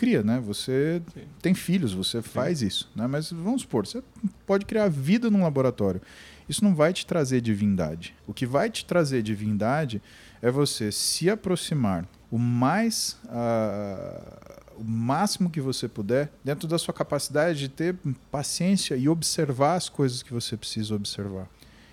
[0.00, 0.40] cria, né?
[0.46, 1.20] Você Sim.
[1.42, 2.66] tem filhos, você faz Sim.
[2.68, 3.06] isso, né?
[3.06, 4.02] Mas vamos supor, você
[4.46, 6.00] pode criar vida num laboratório.
[6.48, 8.14] Isso não vai te trazer divindade.
[8.26, 10.00] O que vai te trazer divindade
[10.40, 16.94] é você se aproximar o mais uh, o máximo que você puder dentro da sua
[16.94, 17.94] capacidade de ter
[18.30, 21.46] paciência e observar as coisas que você precisa observar.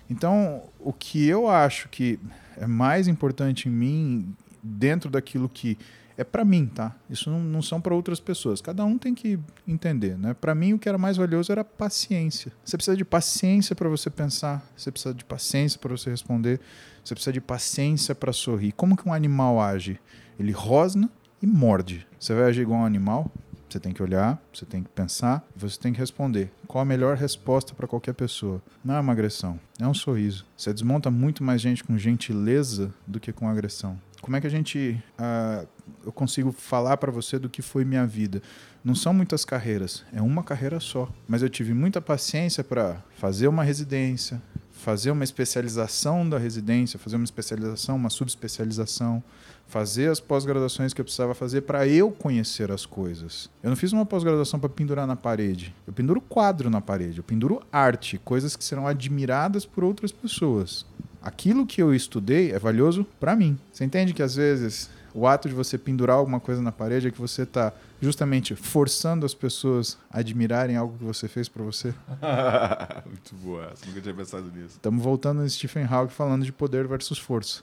[0.08, 2.18] Então, o que eu acho que
[2.56, 5.76] é mais importante em mim dentro daquilo que
[6.18, 6.96] é para mim, tá?
[7.08, 8.60] Isso não, não são para outras pessoas.
[8.60, 10.34] Cada um tem que entender, né?
[10.34, 12.52] Para mim o que era mais valioso era paciência.
[12.64, 16.60] Você precisa de paciência para você pensar, você precisa de paciência para você responder,
[17.04, 18.72] você precisa de paciência para sorrir.
[18.72, 20.00] Como que um animal age?
[20.40, 21.08] Ele rosna
[21.40, 22.04] e morde.
[22.18, 23.30] Você vai agir igual um animal?
[23.68, 26.50] Você tem que olhar, você tem que pensar você tem que responder.
[26.66, 28.62] Qual a melhor resposta para qualquer pessoa?
[28.84, 30.46] Não é uma agressão, é um sorriso.
[30.56, 34.00] Você desmonta muito mais gente com gentileza do que com agressão.
[34.20, 35.02] Como é que a gente.
[35.18, 35.66] Uh,
[36.04, 38.42] eu consigo falar para você do que foi minha vida?
[38.84, 41.08] Não são muitas carreiras, é uma carreira só.
[41.26, 44.40] Mas eu tive muita paciência para fazer uma residência,
[44.72, 49.22] fazer uma especialização da residência, fazer uma especialização, uma subespecialização,
[49.66, 53.50] fazer as pós-graduações que eu precisava fazer para eu conhecer as coisas.
[53.62, 55.74] Eu não fiz uma pós-graduação para pendurar na parede.
[55.86, 60.86] Eu penduro quadro na parede, eu penduro arte, coisas que serão admiradas por outras pessoas.
[61.28, 63.58] Aquilo que eu estudei é valioso para mim.
[63.70, 67.10] Você entende que às vezes o ato de você pendurar alguma coisa na parede é
[67.10, 71.92] que você está justamente forçando as pessoas a admirarem algo que você fez para você?
[73.04, 74.76] Muito boa, nunca tinha pensado nisso.
[74.76, 77.62] Estamos voltando no Stephen Hawking falando de poder versus força.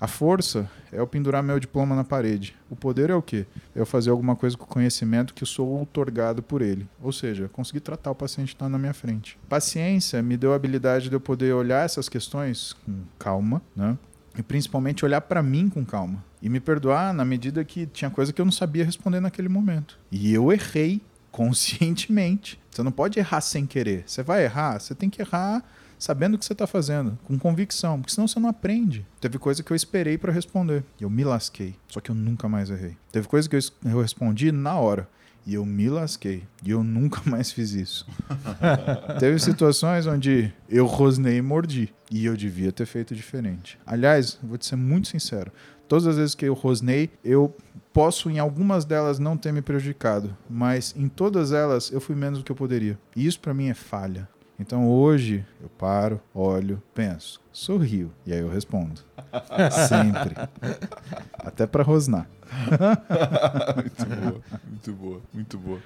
[0.00, 2.54] A força é eu pendurar meu diploma na parede.
[2.68, 3.46] O poder é o quê?
[3.74, 6.88] É eu fazer alguma coisa com o conhecimento que sou outorgado por ele.
[7.02, 9.38] Ou seja, conseguir tratar o paciente que está na minha frente.
[9.48, 13.96] Paciência me deu a habilidade de eu poder olhar essas questões com calma, né?
[14.38, 16.22] E principalmente olhar para mim com calma.
[16.42, 19.98] E me perdoar na medida que tinha coisa que eu não sabia responder naquele momento.
[20.12, 22.60] E eu errei conscientemente.
[22.70, 24.04] Você não pode errar sem querer.
[24.06, 25.64] Você vai errar, você tem que errar
[25.98, 29.06] sabendo o que você está fazendo, com convicção, porque senão você não aprende.
[29.20, 32.48] Teve coisa que eu esperei para responder e eu me lasquei, só que eu nunca
[32.48, 32.96] mais errei.
[33.10, 35.08] Teve coisa que eu respondi na hora
[35.46, 38.06] e eu me lasquei e eu nunca mais fiz isso.
[39.20, 43.78] Teve situações onde eu rosnei e mordi e eu devia ter feito diferente.
[43.86, 45.52] Aliás, vou te ser muito sincero,
[45.88, 47.54] todas as vezes que eu rosnei, eu
[47.92, 52.40] posso em algumas delas não ter me prejudicado, mas em todas elas eu fui menos
[52.40, 52.98] do que eu poderia.
[53.14, 54.28] E isso para mim é falha.
[54.58, 59.02] Então hoje eu paro, olho, penso, sorrio e aí eu respondo.
[59.88, 60.34] Sempre.
[61.38, 62.26] Até para rosnar.
[63.76, 65.80] muito boa, muito boa, muito boa.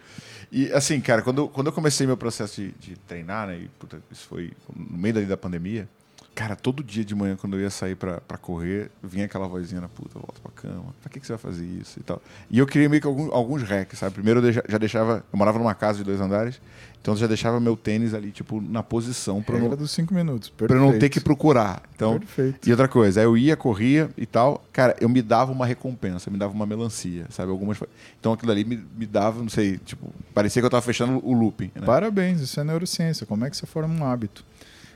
[0.52, 3.58] E assim, cara, quando, quando eu comecei meu processo de, de treinar, né?
[3.58, 5.88] E, puta, isso foi no meio da pandemia.
[6.34, 9.80] Cara, todo dia de manhã, quando eu ia sair pra, pra correr, vinha aquela vozinha
[9.80, 12.22] na puta, volta pra cama, pra que, que você vai fazer isso e tal.
[12.48, 14.14] E eu queria meio que alguns, alguns hacks, sabe?
[14.14, 16.60] Primeiro eu já deixava, eu morava numa casa de dois andares,
[17.00, 20.12] então eu já deixava meu tênis ali, tipo, na posição pra Regra não, dos cinco
[20.12, 21.82] minutos, pra não ter que procurar.
[21.94, 22.68] Então, Perfeito.
[22.68, 26.30] E outra coisa, aí eu ia, corria e tal, cara, eu me dava uma recompensa,
[26.30, 27.50] me dava uma melancia, sabe?
[27.50, 27.78] Algumas.
[28.18, 31.32] Então aquilo ali me, me dava, não sei, tipo, parecia que eu tava fechando o
[31.32, 31.70] looping.
[31.74, 31.86] Né?
[31.86, 33.24] Parabéns, isso é neurociência.
[33.24, 34.44] Como é que você forma um hábito?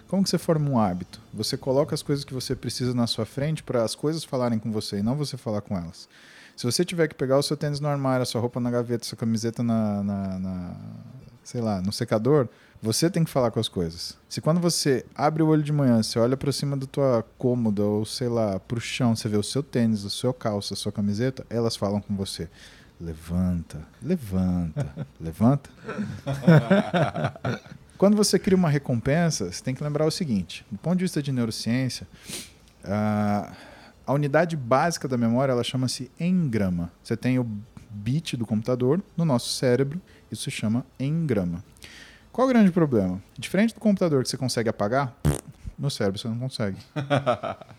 [0.07, 1.23] Como que você forma um hábito?
[1.33, 4.71] Você coloca as coisas que você precisa na sua frente para as coisas falarem com
[4.71, 6.07] você e não você falar com elas.
[6.55, 9.05] Se você tiver que pegar o seu tênis no armário, a sua roupa na gaveta,
[9.05, 10.77] a sua camiseta na, na, na
[11.45, 12.49] sei lá, no secador,
[12.83, 14.19] você tem que falar com as coisas.
[14.29, 17.83] Se quando você abre o olho de manhã, você olha para cima da tua cômoda
[17.83, 20.91] ou sei lá, pro chão, você vê o seu tênis, o seu calça, a sua
[20.91, 22.49] camiseta, elas falam com você.
[23.01, 25.71] Levanta, levanta, levanta.
[27.97, 31.23] Quando você cria uma recompensa, você tem que lembrar o seguinte: do ponto de vista
[31.23, 32.07] de neurociência,
[32.85, 33.53] a,
[34.07, 36.91] a unidade básica da memória ela chama-se engrama.
[37.03, 37.47] Você tem o
[37.91, 40.01] bit do computador no nosso cérebro,
[40.35, 41.65] isso se chama engrama.
[42.33, 43.23] Qual o grande problema?
[43.39, 45.15] Diferente do computador que você consegue apagar,
[45.79, 46.79] no cérebro você não consegue.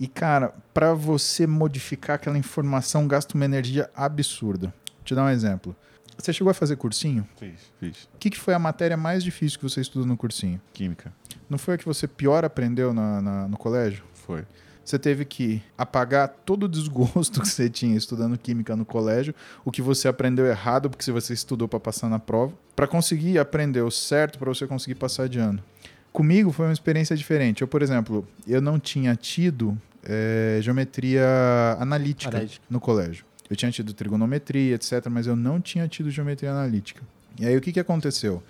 [0.00, 4.72] E cara, para você modificar aquela informação gasta uma energia absurda.
[4.96, 5.74] Vou te dar um exemplo.
[6.16, 7.26] Você chegou a fazer cursinho?
[7.36, 8.04] Fiz, fiz.
[8.14, 10.60] O que, que foi a matéria mais difícil que você estudou no cursinho?
[10.72, 11.12] Química.
[11.50, 14.04] Não foi a que você pior aprendeu na, na, no colégio?
[14.14, 14.44] Foi.
[14.88, 19.70] Você teve que apagar todo o desgosto que você tinha estudando química no colégio, o
[19.70, 23.90] que você aprendeu errado porque você estudou para passar na prova, para conseguir aprender o
[23.90, 25.62] certo para você conseguir passar de ano.
[26.10, 27.60] Comigo foi uma experiência diferente.
[27.60, 33.26] Eu, por exemplo, eu não tinha tido é, geometria analítica, analítica no colégio.
[33.50, 37.02] Eu tinha tido trigonometria, etc., mas eu não tinha tido geometria analítica.
[37.38, 38.42] E aí o que, que aconteceu?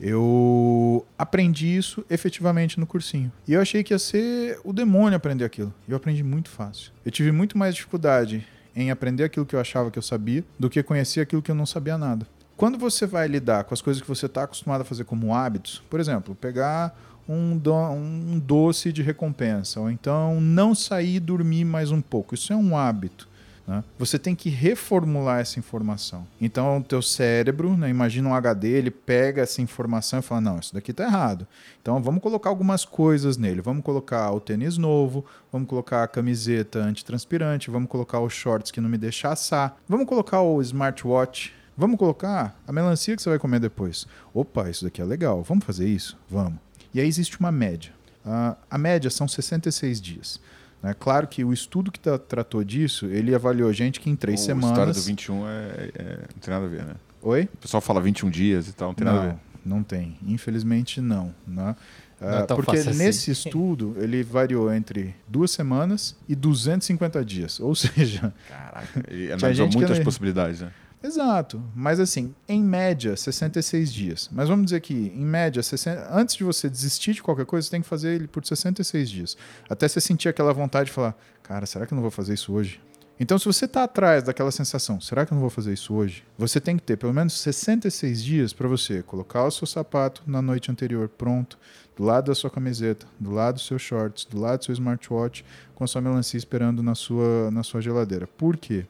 [0.00, 3.32] Eu aprendi isso efetivamente no cursinho.
[3.46, 5.74] E eu achei que ia ser o demônio aprender aquilo.
[5.86, 6.92] E eu aprendi muito fácil.
[7.04, 10.70] Eu tive muito mais dificuldade em aprender aquilo que eu achava que eu sabia do
[10.70, 12.26] que conhecer aquilo que eu não sabia nada.
[12.56, 15.82] Quando você vai lidar com as coisas que você está acostumado a fazer como hábitos,
[15.88, 16.96] por exemplo, pegar
[17.28, 22.34] um, do, um doce de recompensa, ou então não sair e dormir mais um pouco,
[22.34, 23.28] isso é um hábito.
[23.68, 23.84] Né?
[23.98, 26.26] Você tem que reformular essa informação.
[26.40, 30.58] Então, o teu cérebro, né, imagina um HD, ele pega essa informação e fala: não,
[30.58, 31.46] isso daqui está errado.
[31.82, 33.60] Então, vamos colocar algumas coisas nele.
[33.60, 38.80] Vamos colocar o tênis novo, vamos colocar a camiseta antitranspirante, vamos colocar os shorts que
[38.80, 41.52] não me deixam assar, vamos colocar o smartwatch.
[41.80, 44.04] Vamos colocar a melancia que você vai comer depois.
[44.34, 45.44] Opa, isso daqui é legal.
[45.44, 46.18] Vamos fazer isso?
[46.28, 46.58] Vamos.
[46.92, 47.92] E aí existe uma média.
[48.26, 50.40] Uh, a média são 66 dias.
[50.82, 54.40] É claro que o estudo que tá, tratou disso, ele avaliou gente que em três
[54.40, 54.70] o semanas.
[54.70, 56.94] A história do 21 é, é, não tem nada a ver, né?
[57.20, 57.48] Oi?
[57.52, 59.38] O pessoal fala 21 dias e tal, não tem não, nada a ver.
[59.64, 60.16] Não tem.
[60.26, 61.34] Infelizmente, não.
[61.46, 61.74] Né?
[62.20, 62.98] Não é porque assim.
[62.98, 67.60] nesse estudo ele variou entre duas semanas e 250 dias.
[67.60, 68.32] Ou seja.
[68.48, 70.72] Caraca, ele analisou muitas possibilidades, né?
[71.02, 74.28] Exato, mas assim, em média, 66 dias.
[74.32, 76.08] Mas vamos dizer que, em média, 60...
[76.10, 79.36] antes de você desistir de qualquer coisa, você tem que fazer ele por 66 dias.
[79.68, 82.52] Até você sentir aquela vontade de falar: cara, será que eu não vou fazer isso
[82.52, 82.80] hoje?
[83.20, 86.24] Então, se você está atrás daquela sensação, será que eu não vou fazer isso hoje?
[86.36, 90.40] Você tem que ter pelo menos 66 dias para você colocar o seu sapato na
[90.40, 91.58] noite anterior pronto,
[91.96, 95.44] do lado da sua camiseta, do lado dos seus shorts, do lado do seu smartwatch,
[95.74, 98.28] com a sua melancia esperando na sua, na sua geladeira.
[98.28, 98.86] Por quê?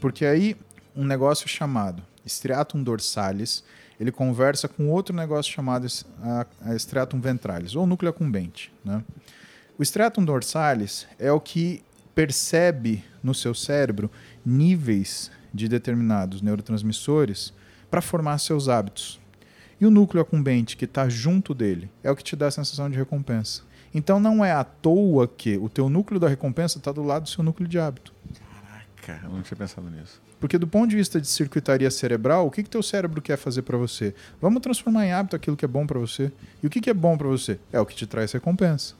[0.00, 0.56] Porque aí
[0.96, 3.62] um negócio chamado striatum dorsalis,
[4.00, 5.86] ele conversa com outro negócio chamado
[6.76, 8.72] striatum ventralis, ou núcleo acumbente.
[8.84, 9.02] Né?
[9.78, 14.10] O striatum dorsalis é o que percebe no seu cérebro
[14.44, 17.52] níveis de determinados neurotransmissores
[17.90, 19.20] para formar seus hábitos.
[19.78, 22.88] E o núcleo acumbente que está junto dele é o que te dá a sensação
[22.88, 23.62] de recompensa.
[23.94, 27.28] Então não é à toa que o teu núcleo da recompensa está do lado do
[27.28, 28.14] seu núcleo de hábito.
[29.04, 30.20] Caraca, eu não tinha pensado nisso.
[30.38, 33.62] Porque do ponto de vista de circuitaria cerebral, o que que teu cérebro quer fazer
[33.62, 34.14] para você?
[34.40, 36.30] Vamos transformar em hábito aquilo que é bom para você.
[36.62, 37.58] E o que que é bom para você?
[37.72, 38.94] É o que te traz recompensa.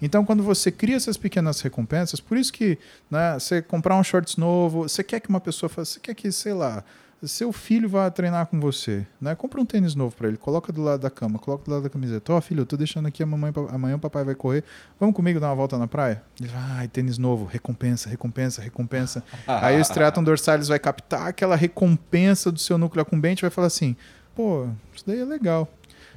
[0.00, 2.78] Então, quando você cria essas pequenas recompensas, por isso que
[3.10, 6.30] né, você comprar um shorts novo, você quer que uma pessoa faça, você quer que,
[6.30, 6.84] sei lá,
[7.26, 9.34] seu filho vá treinar com você, né?
[9.34, 11.90] Compra um tênis novo para ele, coloca do lado da cama, coloca do lado da
[11.90, 12.32] camiseta.
[12.32, 14.62] Ó, oh, filho, eu tô deixando aqui, amanhã, amanhã o papai vai correr.
[15.00, 16.22] Vamos comigo dar uma volta na praia?
[16.40, 19.24] Ele vai, ai, tênis novo, recompensa, recompensa, recompensa.
[19.46, 23.66] Aí o striatum dorsalis vai captar aquela recompensa do seu núcleo acumbente e vai falar
[23.66, 23.96] assim,
[24.36, 25.68] pô, isso daí é legal.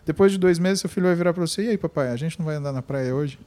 [0.05, 2.37] Depois de dois meses, seu filho vai virar para você, e aí, papai, a gente
[2.37, 3.39] não vai andar na praia hoje?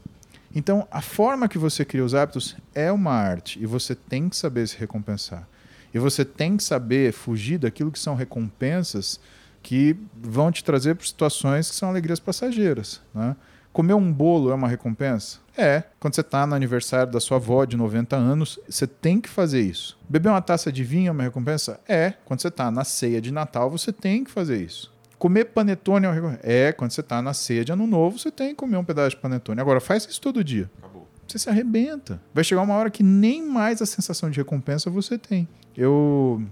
[0.54, 4.36] Então, a forma que você cria os hábitos é uma arte e você tem que
[4.36, 5.48] saber se recompensar.
[5.94, 9.20] E você tem que saber fugir daquilo que são recompensas
[9.62, 13.00] que vão te trazer para situações que são alegrias passageiras.
[13.14, 13.34] Né?
[13.72, 15.38] Comer um bolo é uma recompensa?
[15.56, 15.84] É.
[15.98, 19.62] Quando você está no aniversário da sua avó de 90 anos, você tem que fazer
[19.62, 19.98] isso.
[20.08, 21.80] Beber uma taça de vinho é uma recompensa?
[21.88, 22.14] É.
[22.24, 24.92] Quando você está na ceia de Natal, você tem que fazer isso.
[25.18, 26.40] Comer panetone é uma recompensa?
[26.44, 26.72] É.
[26.72, 29.16] Quando você está na ceia de Ano Novo, você tem que comer um pedaço de
[29.16, 29.60] panetone.
[29.60, 30.70] Agora, faz isso todo dia.
[30.78, 31.08] Acabou.
[31.26, 32.20] Você se arrebenta.
[32.34, 35.48] Vai chegar uma hora que nem mais a sensação de recompensa você tem.
[35.76, 36.42] Eu,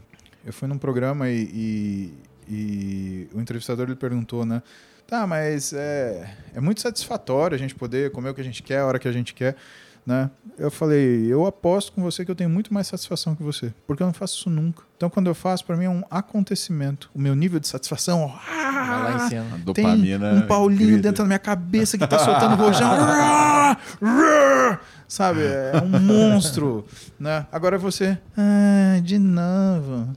[0.44, 2.14] eu fui num programa e, e,
[2.48, 4.62] e o entrevistador ele perguntou, né?
[5.06, 8.78] Tá, mas é, é muito satisfatório a gente poder comer o que a gente quer,
[8.78, 9.56] a hora que a gente quer.
[10.04, 10.30] Né?
[10.58, 14.02] Eu falei, eu aposto com você que eu tenho muito mais satisfação que você, porque
[14.02, 14.82] eu não faço isso nunca.
[14.96, 17.10] Então, quando eu faço, para mim é um acontecimento.
[17.14, 19.54] O meu nível de satisfação, ó, lá em cima.
[19.54, 22.90] A dopamina tem um Paulinho dentro da minha cabeça que tá soltando rojão.
[25.06, 25.42] Sabe?
[25.42, 26.86] É um monstro,
[27.18, 27.46] né?
[27.52, 30.08] Agora você, ah, de novo.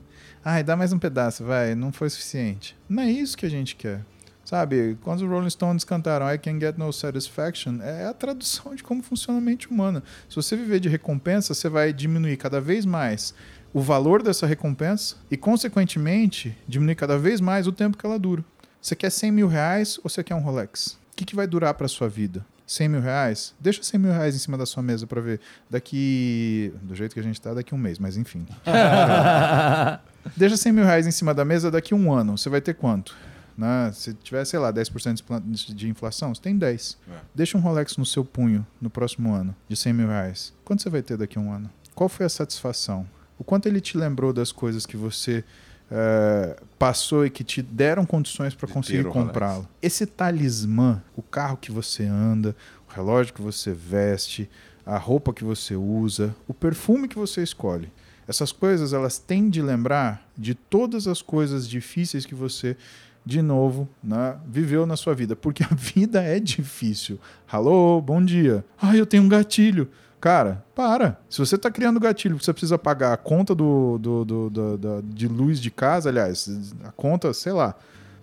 [0.44, 1.74] Ai, dá mais um pedaço, vai.
[1.74, 2.76] Não foi suficiente.
[2.88, 4.02] Não é isso que a gente quer.
[4.46, 8.82] Sabe, quando os Rolling Stones cantaram I Can Get No Satisfaction, é a tradução de
[8.84, 10.04] como funciona a mente humana.
[10.28, 13.34] Se você viver de recompensa, você vai diminuir cada vez mais
[13.74, 18.44] o valor dessa recompensa e, consequentemente, diminuir cada vez mais o tempo que ela dura.
[18.80, 20.92] Você quer 100 mil reais ou você quer um Rolex?
[21.12, 22.46] O que, que vai durar para sua vida?
[22.68, 23.52] 100 mil reais?
[23.58, 25.40] Deixa 100 mil reais em cima da sua mesa para ver.
[25.68, 26.72] Daqui.
[26.82, 28.46] Do jeito que a gente está, daqui um mês, mas enfim.
[30.36, 32.38] Deixa 100 mil reais em cima da mesa daqui um ano.
[32.38, 33.12] Você vai ter quanto?
[33.56, 33.90] Né?
[33.92, 36.98] Se tiver, sei lá, 10% de inflação, você tem 10.
[37.08, 37.12] É.
[37.34, 40.52] Deixa um Rolex no seu punho no próximo ano, de 100 mil reais.
[40.64, 41.70] Quanto você vai ter daqui a um ano?
[41.94, 43.06] Qual foi a satisfação?
[43.38, 45.42] O quanto ele te lembrou das coisas que você
[45.90, 49.66] é, passou e que te deram condições para conseguir comprá-lo?
[49.80, 52.54] Esse talismã, o carro que você anda,
[52.88, 54.50] o relógio que você veste,
[54.84, 57.90] a roupa que você usa, o perfume que você escolhe.
[58.28, 62.76] Essas coisas elas têm de lembrar de todas as coisas difíceis que você
[63.26, 65.34] de novo, né, viveu na sua vida.
[65.34, 67.18] Porque a vida é difícil.
[67.50, 68.64] Alô, bom dia.
[68.80, 69.90] Ah, eu tenho um gatilho.
[70.20, 71.20] Cara, para.
[71.28, 75.02] Se você está criando gatilho, você precisa pagar a conta do, do, do, do, do,
[75.02, 76.48] de luz de casa, aliás,
[76.84, 77.74] a conta, sei lá,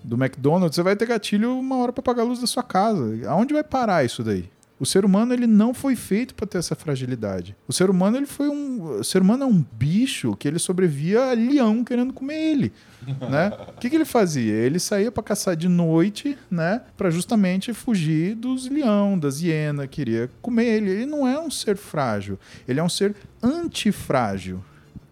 [0.04, 3.28] do McDonald's, você vai ter gatilho uma hora para pagar a luz da sua casa.
[3.28, 4.50] Aonde vai parar isso daí?
[4.80, 7.56] O ser humano ele não foi feito para ter essa fragilidade.
[7.68, 11.32] O ser humano ele foi um, o ser humano é um bicho que ele sobrevia
[11.32, 12.74] a leão querendo comer ele,
[13.30, 13.52] né?
[13.70, 14.54] O que, que ele fazia?
[14.54, 16.82] Ele saía para caçar de noite, né?
[16.98, 20.90] Para justamente fugir dos leão, das hienas, queria comer ele.
[20.90, 24.64] Ele não é um ser frágil, ele é um ser antifrágil.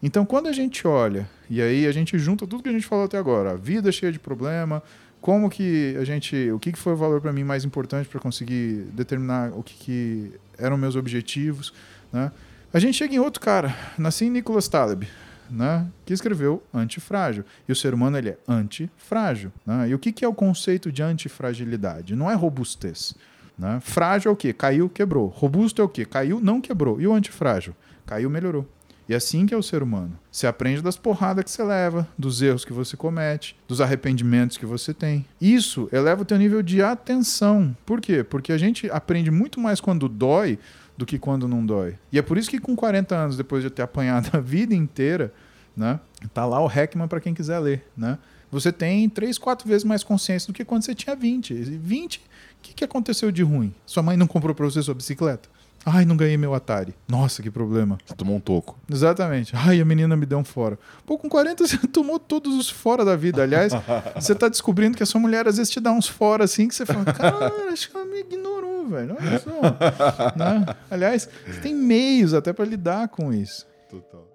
[0.03, 3.05] Então, quando a gente olha e aí a gente junta tudo que a gente falou
[3.05, 4.81] até agora, a vida cheia de problema,
[5.21, 8.19] como que a gente, o que, que foi o valor para mim mais importante para
[8.19, 11.71] conseguir determinar o que, que eram meus objetivos,
[12.11, 12.31] né?
[12.73, 15.05] A gente chega em outro cara, nasci em Nicholas Taleb,
[15.49, 17.43] né, que escreveu antifrágil.
[17.67, 19.51] E o ser humano ele é antifrágil.
[19.65, 19.89] Né?
[19.89, 22.15] E o que, que é o conceito de antifragilidade?
[22.15, 23.13] Não é robustez.
[23.57, 23.79] Né?
[23.81, 24.53] Frágil é o quê?
[24.53, 25.27] Caiu, quebrou.
[25.27, 26.05] Robusto é o quê?
[26.05, 27.01] Caiu, não quebrou.
[27.01, 27.75] E o antifrágil?
[28.05, 28.65] Caiu, melhorou.
[29.09, 30.17] E assim que é o ser humano.
[30.31, 34.65] Você aprende das porradas que você leva, dos erros que você comete, dos arrependimentos que
[34.65, 35.25] você tem.
[35.39, 37.75] Isso eleva o teu nível de atenção.
[37.85, 38.23] Por quê?
[38.23, 40.57] Porque a gente aprende muito mais quando dói
[40.97, 41.97] do que quando não dói.
[42.11, 45.33] E é por isso que com 40 anos, depois de ter apanhado a vida inteira,
[45.75, 45.99] né,
[46.33, 48.17] tá lá o Heckman para quem quiser ler, né?
[48.51, 51.53] Você tem três, quatro vezes mais consciência do que quando você tinha 20.
[51.53, 52.21] 20, o
[52.61, 53.73] que, que aconteceu de ruim?
[53.85, 55.47] Sua mãe não comprou para você sua bicicleta?
[55.85, 56.93] Ai, não ganhei meu Atari.
[57.07, 57.97] Nossa, que problema.
[58.05, 58.77] Você tomou um toco.
[58.89, 59.55] Exatamente.
[59.55, 60.77] Ai, a menina me deu um fora.
[61.05, 63.41] Pô, com 40 você tomou todos os fora da vida.
[63.41, 63.73] Aliás,
[64.15, 66.75] você tá descobrindo que a sua mulher às vezes te dá uns fora assim que
[66.75, 69.17] você fala, cara, acho que ela me ignorou, velho.
[69.19, 69.61] Olha só.
[70.37, 70.75] né?
[70.89, 73.65] Aliás, você tem meios até para lidar com isso.
[73.89, 74.27] Total.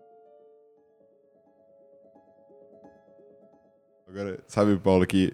[4.08, 5.32] Agora, sabe, Paulo, que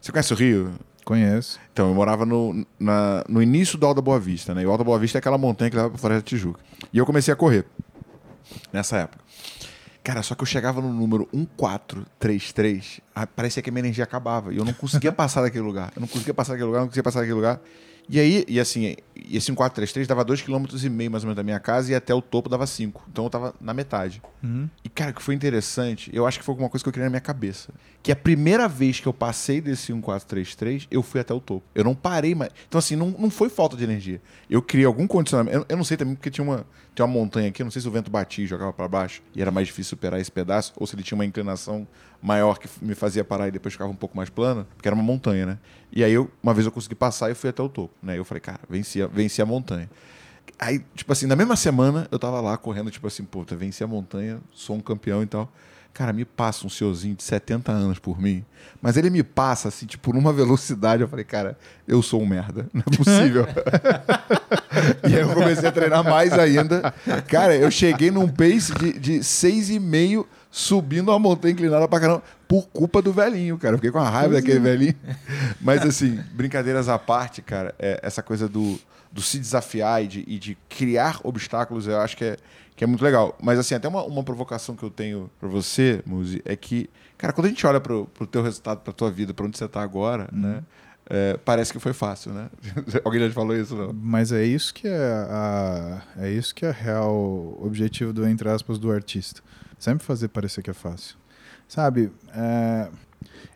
[0.00, 0.72] você conhece o Rio?
[1.04, 1.58] Conheço.
[1.72, 4.62] Então, eu morava no, na- no início do Alto da Boa Vista, né?
[4.62, 6.60] E o Alto da Boa Vista é aquela montanha que leva pra Floresta Tijuca.
[6.92, 7.66] E eu comecei a correr
[8.72, 9.22] nessa época.
[10.02, 14.52] Cara, só que eu chegava no número 1433, ah, parecia que a minha energia acabava.
[14.52, 15.92] E eu não conseguia passar daquele lugar.
[15.96, 17.60] Eu não conseguia passar daquele lugar, não conseguia passar daquele lugar.
[18.08, 21.92] E aí, e assim, esse 1433 dava 2,5 km mais ou menos da minha casa
[21.92, 23.02] e até o topo dava 5.
[23.10, 24.20] Então eu tava na metade.
[24.84, 27.04] E, cara, o que foi interessante, eu acho que foi alguma coisa que eu criei
[27.06, 27.72] na minha cabeça.
[28.02, 31.64] Que a primeira vez que eu passei desse 1433, eu fui até o topo.
[31.74, 32.50] Eu não parei mais.
[32.68, 34.20] Então, assim, não, não foi falta de energia.
[34.50, 35.56] Eu criei algum condicionamento.
[35.56, 37.88] Eu, eu não sei também porque tinha uma, tinha uma montanha aqui, não sei se
[37.88, 40.86] o vento batia e jogava pra baixo e era mais difícil superar esse pedaço, ou
[40.86, 41.86] se ele tinha uma inclinação
[42.22, 45.02] maior que me fazia parar e depois ficava um pouco mais plana, porque era uma
[45.02, 45.58] montanha, né?
[45.92, 48.16] E aí, eu, uma vez eu consegui passar e fui até o topo, né?
[48.16, 49.90] Eu falei, cara, venci a, venci a montanha.
[50.58, 53.86] Aí, tipo assim, na mesma semana, eu tava lá correndo, tipo assim, puta, venci a
[53.86, 55.52] montanha, sou um campeão e tal.
[55.94, 58.44] Cara, me passa um senhorzinho de 70 anos por mim.
[58.82, 61.02] Mas ele me passa, assim, tipo, numa velocidade.
[61.02, 62.66] Eu falei, cara, eu sou um merda.
[62.74, 63.46] Não é possível.
[65.08, 66.92] e aí eu comecei a treinar mais ainda.
[67.28, 72.66] Cara, eu cheguei num pace de, de 6,5 subindo uma montanha inclinada pra caramba por
[72.66, 73.74] culpa do velhinho, cara.
[73.74, 74.96] Eu fiquei com a raiva daquele velhinho.
[75.60, 78.80] Mas, assim, brincadeiras à parte, cara, é essa coisa do,
[79.12, 82.36] do se desafiar e de, e de criar obstáculos, eu acho que é,
[82.76, 83.36] que é muito legal.
[83.42, 87.32] Mas, assim, até uma, uma provocação que eu tenho pra você, Muzi, é que, cara,
[87.32, 89.82] quando a gente olha pro, pro teu resultado, pra tua vida, pra onde você tá
[89.82, 90.62] agora, né?
[91.08, 92.48] é, parece que foi fácil, né?
[93.04, 93.92] Alguém já te falou isso, não?
[93.92, 98.78] Mas é isso que é a, é isso que é real objetivo do entre aspas
[98.78, 99.42] do artista.
[99.78, 101.16] Sempre fazer parecer que é fácil.
[101.68, 102.88] Sabe, é,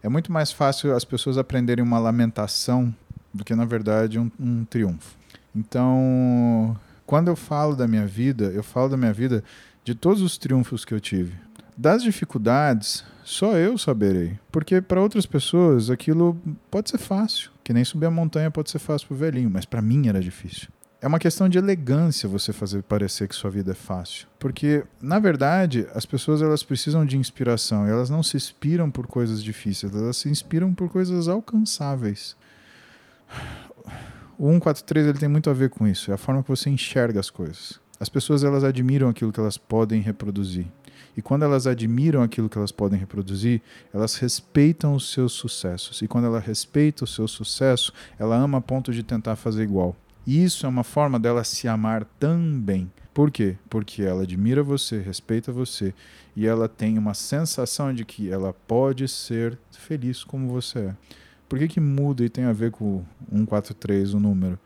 [0.02, 2.94] é muito mais fácil as pessoas aprenderem uma lamentação
[3.32, 5.16] do que na verdade um, um triunfo.
[5.54, 6.78] Então,
[7.08, 9.42] quando eu falo da minha vida, eu falo da minha vida
[9.82, 11.32] de todos os triunfos que eu tive.
[11.74, 14.38] Das dificuldades, só eu saberei.
[14.52, 16.38] Porque para outras pessoas aquilo
[16.70, 17.50] pode ser fácil.
[17.64, 20.68] Que nem subir a montanha pode ser fácil pro velhinho, mas para mim era difícil.
[21.00, 24.28] É uma questão de elegância você fazer parecer que sua vida é fácil.
[24.38, 29.42] Porque, na verdade, as pessoas elas precisam de inspiração elas não se inspiram por coisas
[29.42, 32.36] difíceis, elas se inspiram por coisas alcançáveis.
[34.40, 37.18] O 143 ele tem muito a ver com isso, é a forma que você enxerga
[37.18, 37.80] as coisas.
[37.98, 40.66] As pessoas elas admiram aquilo que elas podem reproduzir.
[41.16, 43.60] E quando elas admiram aquilo que elas podem reproduzir,
[43.92, 46.02] elas respeitam os seus sucessos.
[46.02, 49.96] E quando ela respeita o seu sucesso, ela ama a ponto de tentar fazer igual.
[50.24, 52.88] E isso é uma forma dela se amar também.
[53.12, 53.56] Por quê?
[53.68, 55.92] Porque ela admira você, respeita você
[56.36, 60.94] e ela tem uma sensação de que ela pode ser feliz como você é.
[61.48, 64.58] Por que, que muda e tem a ver com o 143, o número?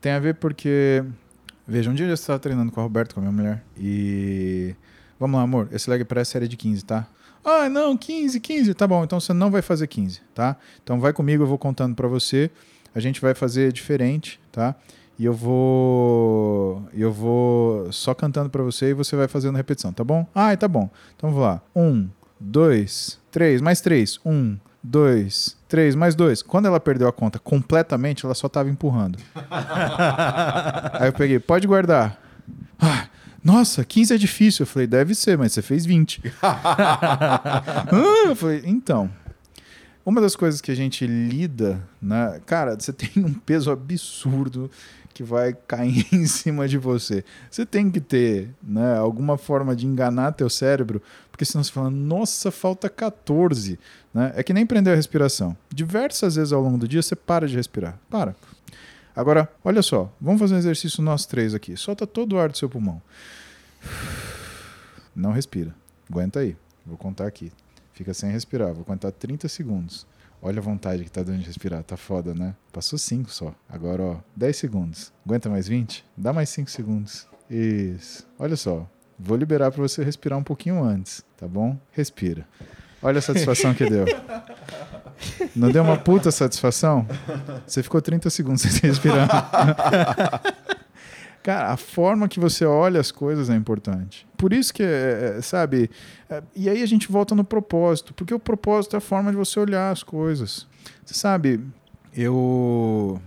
[0.00, 1.04] Tem a ver porque.
[1.66, 4.74] Veja, um dia eu estava treinando com a Roberta, com a minha mulher, e.
[5.18, 7.06] Vamos lá, amor, esse leg press era de 15, tá?
[7.44, 8.74] Ah, não, 15, 15.
[8.74, 10.56] Tá bom, então você não vai fazer 15, tá?
[10.82, 12.50] Então vai comigo, eu vou contando para você.
[12.94, 14.74] A gente vai fazer diferente, tá?
[15.18, 20.02] E eu vou eu vou só cantando para você e você vai fazendo repetição, tá
[20.02, 20.26] bom?
[20.34, 20.90] Ah, tá bom.
[21.16, 21.62] Então vamos lá.
[21.74, 22.08] Um,
[22.40, 24.18] dois, três, mais três.
[24.24, 26.42] Um, dois, três, mais dois.
[26.42, 29.18] Quando ela perdeu a conta completamente, ela só tava empurrando.
[30.98, 32.20] Aí eu peguei, pode guardar.
[32.80, 33.06] Ah,
[33.44, 34.64] nossa, 15 é difícil.
[34.64, 36.22] Eu falei, deve ser, mas você fez 20.
[36.42, 37.86] ah,
[38.26, 39.10] eu falei, então.
[40.04, 42.40] Uma das coisas que a gente lida, né?
[42.44, 44.68] Cara, você tem um peso absurdo
[45.12, 47.24] que vai cair em cima de você.
[47.50, 51.90] Você tem que ter, né, alguma forma de enganar teu cérebro, porque senão você fala,
[51.90, 53.78] nossa, falta 14,
[54.12, 54.32] né?
[54.36, 55.56] É que nem prender a respiração.
[55.72, 57.98] Diversas vezes ao longo do dia você para de respirar.
[58.10, 58.36] Para.
[59.14, 61.76] Agora, olha só, vamos fazer um exercício nós três aqui.
[61.76, 63.00] Solta todo o ar do seu pulmão.
[65.14, 65.74] Não respira.
[66.10, 66.56] Aguenta aí.
[66.84, 67.52] Vou contar aqui.
[67.92, 68.72] Fica sem respirar.
[68.72, 70.06] Vou contar 30 segundos.
[70.40, 71.84] Olha a vontade que tá dando de respirar.
[71.84, 72.54] Tá foda, né?
[72.72, 73.54] Passou 5 só.
[73.68, 75.12] Agora, ó, 10 segundos.
[75.24, 76.04] Aguenta mais 20?
[76.16, 77.28] Dá mais 5 segundos.
[77.50, 78.26] Isso.
[78.38, 78.88] Olha só.
[79.18, 81.78] Vou liberar para você respirar um pouquinho antes, tá bom?
[81.92, 82.48] Respira.
[83.02, 84.04] Olha a satisfação que deu.
[85.54, 87.06] Não deu uma puta satisfação?
[87.66, 89.28] Você ficou 30 segundos sem respirar.
[91.42, 94.26] Cara, a forma que você olha as coisas é importante.
[94.36, 95.90] Por isso que, é, é, sabe?
[96.30, 99.36] é, e aí a gente volta no propósito, porque o propósito é a forma de
[99.36, 100.68] você olhar as coisas.
[101.04, 101.60] Você sabe,
[102.16, 103.20] eu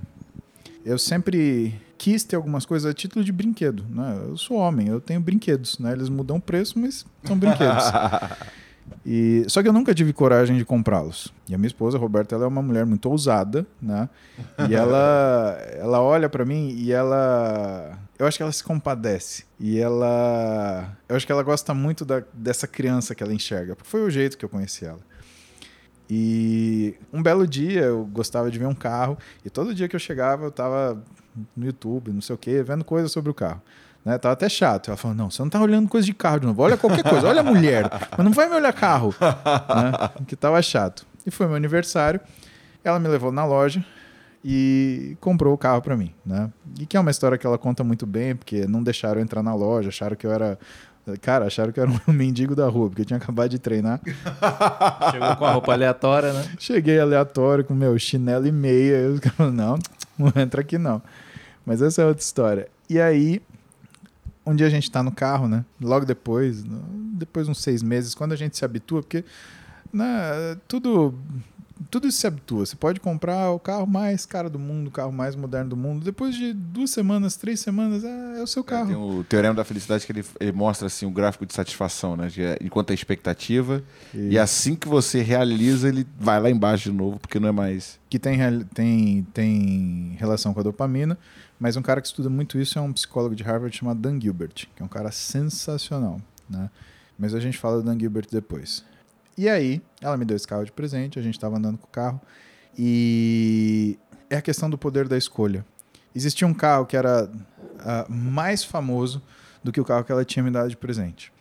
[0.86, 4.18] eu sempre quis ter algumas coisas a título de brinquedo, né?
[4.28, 5.92] Eu sou homem, eu tenho brinquedos, né?
[5.92, 7.84] Eles mudam o preço, mas são brinquedos.
[9.06, 11.34] E, só que eu nunca tive coragem de comprá-los.
[11.48, 14.10] E a minha esposa, a Roberta, ela é uma mulher muito ousada, né?
[14.68, 18.00] E ela, ela olha pra mim e ela.
[18.18, 19.46] Eu acho que ela se compadece.
[19.60, 20.98] E ela.
[21.08, 23.76] Eu acho que ela gosta muito da, dessa criança que ela enxerga.
[23.76, 25.00] Porque foi o jeito que eu conheci ela.
[26.10, 30.00] E um belo dia eu gostava de ver um carro e todo dia que eu
[30.00, 31.04] chegava eu tava
[31.56, 33.62] no YouTube, não sei o quê, vendo coisas sobre o carro.
[34.06, 34.20] Né?
[34.20, 34.90] Tava até chato.
[34.90, 36.62] Ela falou: Não, você não tá olhando coisa de carro de novo.
[36.62, 37.90] Olha qualquer coisa, olha a mulher.
[38.16, 39.14] Mas não vai me olhar carro.
[39.20, 40.24] né?
[40.28, 41.06] Que tava chato.
[41.26, 42.22] E foi meu aniversário.
[42.84, 43.84] Ela me levou na loja
[44.44, 46.14] e comprou o carro para mim.
[46.24, 46.52] Né?
[46.80, 49.42] E que é uma história que ela conta muito bem, porque não deixaram eu entrar
[49.42, 50.60] na loja, acharam que eu era.
[51.22, 54.00] Cara, acharam que eu era um mendigo da rua, porque eu tinha acabado de treinar.
[55.12, 56.46] Chegou com a roupa aleatória, né?
[56.60, 58.98] Cheguei aleatório com meu chinelo e meia.
[58.98, 59.80] Eu falei, não,
[60.18, 61.02] não entra aqui não.
[61.66, 62.68] Mas essa é outra história.
[62.88, 63.42] E aí,
[64.46, 65.66] um dia a gente tá no carro, né?
[65.82, 66.64] Logo depois,
[67.14, 69.26] depois de uns seis meses, quando a gente se habitua, porque
[69.92, 71.14] né, tudo
[71.90, 72.66] tudo isso se habitua.
[72.66, 76.04] Você pode comprar o carro mais caro do mundo, o carro mais moderno do mundo.
[76.04, 78.86] Depois de duas semanas, três semanas, é, é o seu carro.
[78.86, 81.54] É, tem o teorema da felicidade que ele, ele mostra assim o um gráfico de
[81.54, 82.30] satisfação, né?
[82.38, 83.84] É, enquanto a expectativa.
[84.14, 88.00] E assim que você realiza, ele vai lá embaixo de novo, porque não é mais.
[88.10, 88.40] Que tem,
[88.74, 91.18] tem, tem relação com a dopamina.
[91.60, 94.68] Mas um cara que estuda muito isso é um psicólogo de Harvard chamado Dan Gilbert,
[94.76, 96.20] que é um cara sensacional,
[96.50, 96.70] né?
[97.18, 98.84] Mas a gente fala do Dan Gilbert depois.
[99.38, 101.90] E aí, ela me deu esse carro de presente, a gente estava andando com o
[101.90, 102.22] carro
[102.78, 103.98] e
[104.30, 105.66] é a questão do poder da escolha.
[106.14, 109.22] Existia um carro que era uh, mais famoso
[109.64, 111.34] do que o carro que ela tinha me dado de presente.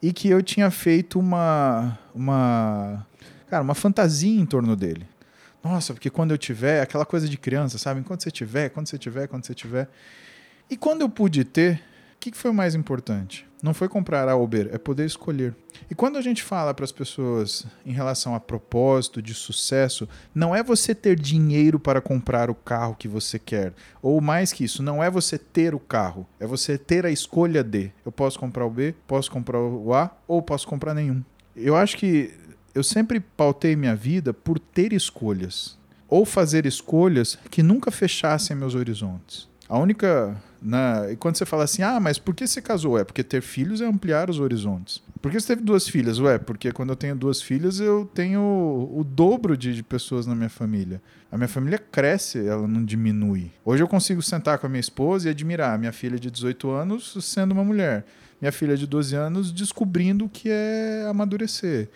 [0.00, 3.06] E que eu tinha feito uma uma
[3.48, 5.06] cara, uma fantasia em torno dele.
[5.62, 8.00] Nossa, porque quando eu tiver, aquela coisa de criança, sabe?
[8.00, 9.88] Enquanto você tiver, quando você tiver, quando você tiver.
[10.68, 11.80] E quando eu pude ter,
[12.22, 13.44] que, que foi o mais importante?
[13.60, 15.56] Não foi comprar a Uber, é poder escolher.
[15.90, 20.54] E quando a gente fala para as pessoas em relação a propósito, de sucesso, não
[20.54, 23.72] é você ter dinheiro para comprar o carro que você quer.
[24.00, 27.64] Ou mais que isso, não é você ter o carro, é você ter a escolha
[27.64, 27.90] de.
[28.06, 31.24] Eu posso comprar o B, posso comprar o A ou posso comprar nenhum.
[31.56, 32.32] Eu acho que
[32.72, 35.76] eu sempre pautei minha vida por ter escolhas
[36.08, 39.48] ou fazer escolhas que nunca fechassem meus horizontes.
[39.68, 40.40] A única.
[40.62, 42.96] Né, e quando você fala assim, ah, mas por que você casou?
[42.96, 45.02] É porque ter filhos é ampliar os horizontes.
[45.20, 46.20] Por que você teve duas filhas?
[46.20, 50.34] Ué, porque quando eu tenho duas filhas, eu tenho o dobro de, de pessoas na
[50.34, 51.02] minha família.
[51.30, 53.50] A minha família cresce, ela não diminui.
[53.64, 56.70] Hoje eu consigo sentar com a minha esposa e admirar a minha filha de 18
[56.70, 58.04] anos sendo uma mulher.
[58.40, 61.88] Minha filha de 12 anos descobrindo o que é amadurecer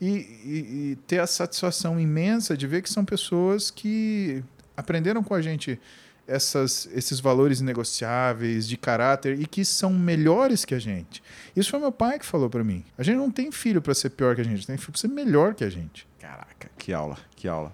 [0.00, 4.42] e, e, e ter a satisfação imensa de ver que são pessoas que
[4.76, 5.78] aprenderam com a gente
[6.26, 11.22] essas, esses valores negociáveis de caráter e que são melhores que a gente.
[11.54, 12.84] Isso foi meu pai que falou para mim.
[12.96, 15.08] A gente não tem filho para ser pior que a gente, tem filho para ser
[15.08, 16.06] melhor que a gente.
[16.20, 17.72] Caraca, que aula, que aula.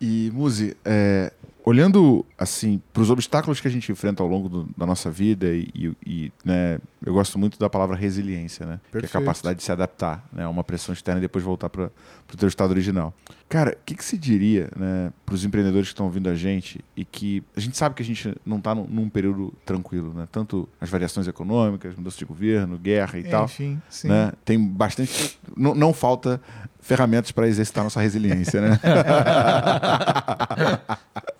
[0.00, 1.32] E Muzi, é,
[1.66, 5.48] olhando assim para os obstáculos que a gente enfrenta ao longo do, da nossa vida
[5.48, 9.58] e, e, e, né, eu gosto muito da palavra resiliência, né, que é a capacidade
[9.58, 11.90] de se adaptar, né, a uma pressão externa e depois voltar para
[12.32, 13.12] o teu estado original.
[13.48, 16.84] Cara, o que, que se diria, né, para os empreendedores que estão ouvindo a gente
[16.96, 20.28] e que a gente sabe que a gente não está num, num, período tranquilo, né,
[20.30, 24.06] tanto as variações econômicas, mudança de governo, guerra e Enfim, tal, Enfim, sim.
[24.06, 26.40] Né, tem bastante, não, não falta
[26.78, 28.80] ferramentas para exercitar nossa resiliência, né?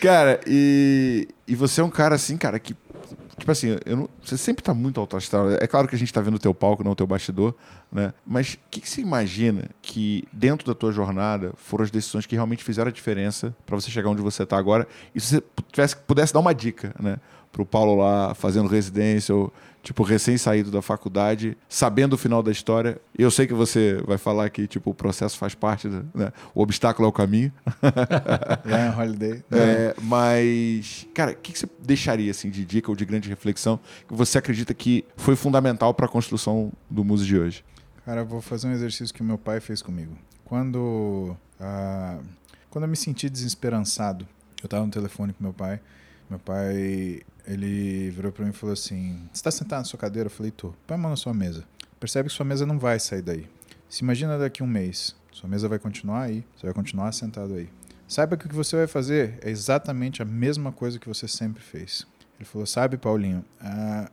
[0.00, 2.74] cara, e, e você é um cara assim, cara, que.
[3.36, 5.50] Tipo assim, não, você sempre tá muito alto astral.
[5.50, 7.52] É claro que a gente tá vendo o teu palco, não o teu bastidor,
[7.90, 8.14] né?
[8.24, 12.36] Mas o que, que você imagina que dentro da tua jornada foram as decisões que
[12.36, 14.86] realmente fizeram a diferença para você chegar onde você tá agora?
[15.12, 15.42] E se você
[15.72, 17.16] tivesse, pudesse dar uma dica, né?
[17.50, 19.52] Pro Paulo lá fazendo residência ou
[19.84, 22.98] tipo, recém-saído da faculdade, sabendo o final da história.
[23.16, 26.32] Eu sei que você vai falar que, tipo, o processo faz parte, do, né?
[26.54, 27.52] o obstáculo é o caminho.
[28.64, 29.44] É, holiday.
[29.50, 33.78] É, mas, cara, o que, que você deixaria, assim, de dica ou de grande reflexão
[34.08, 37.64] que você acredita que foi fundamental para a construção do Muso de hoje?
[38.06, 40.16] Cara, eu vou fazer um exercício que meu pai fez comigo.
[40.44, 42.18] Quando, ah,
[42.70, 44.26] quando eu me senti desesperançado,
[44.62, 45.80] eu estava no telefone com meu pai,
[46.30, 50.26] meu pai ele virou para mim e falou assim: Você está sentado na sua cadeira?
[50.26, 50.74] Eu falei: Tô.
[50.86, 51.64] Põe a mão na sua mesa.
[52.00, 53.46] Percebe que sua mesa não vai sair daí.
[53.88, 55.14] Se imagina daqui um mês.
[55.32, 56.44] Sua mesa vai continuar aí.
[56.56, 57.68] Você vai continuar sentado aí.
[58.06, 61.62] Saiba que o que você vai fazer é exatamente a mesma coisa que você sempre
[61.62, 62.06] fez.
[62.38, 64.10] Ele falou: Sabe, Paulinho, a,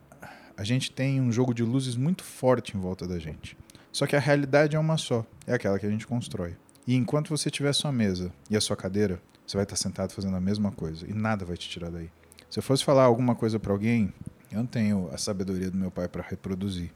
[0.56, 3.56] a gente tem um jogo de luzes muito forte em volta da gente.
[3.90, 5.24] Só que a realidade é uma só.
[5.46, 6.56] É aquela que a gente constrói.
[6.86, 10.36] E enquanto você tiver sua mesa e a sua cadeira, você vai estar sentado fazendo
[10.36, 11.06] a mesma coisa.
[11.08, 12.10] E nada vai te tirar daí.
[12.52, 14.12] Se eu fosse falar alguma coisa para alguém,
[14.50, 16.90] eu não tenho a sabedoria do meu pai para reproduzir.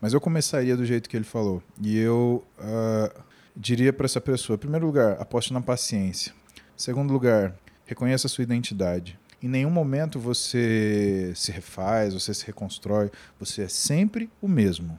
[0.00, 1.62] Mas eu começaria do jeito que ele falou.
[1.80, 3.22] E eu uh,
[3.56, 6.32] diria para essa pessoa: em primeiro lugar, aposte na paciência.
[6.56, 7.54] Em segundo lugar,
[7.84, 9.16] reconheça a sua identidade.
[9.40, 14.98] Em nenhum momento você se refaz, você se reconstrói, você é sempre o mesmo.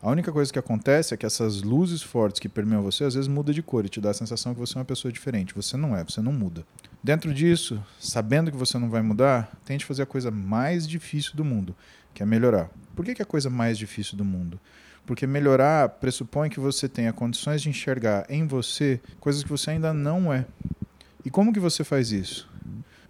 [0.00, 3.26] A única coisa que acontece é que essas luzes fortes que permeiam você às vezes
[3.26, 5.52] muda de cor e te dá a sensação que você é uma pessoa diferente.
[5.52, 6.64] Você não é, você não muda.
[7.02, 11.44] Dentro disso, sabendo que você não vai mudar, tente fazer a coisa mais difícil do
[11.44, 11.74] mundo,
[12.12, 12.68] que é melhorar.
[12.96, 14.58] Por que, é a coisa mais difícil do mundo?
[15.06, 19.94] Porque melhorar pressupõe que você tenha condições de enxergar em você coisas que você ainda
[19.94, 20.44] não é.
[21.24, 22.48] E como que você faz isso?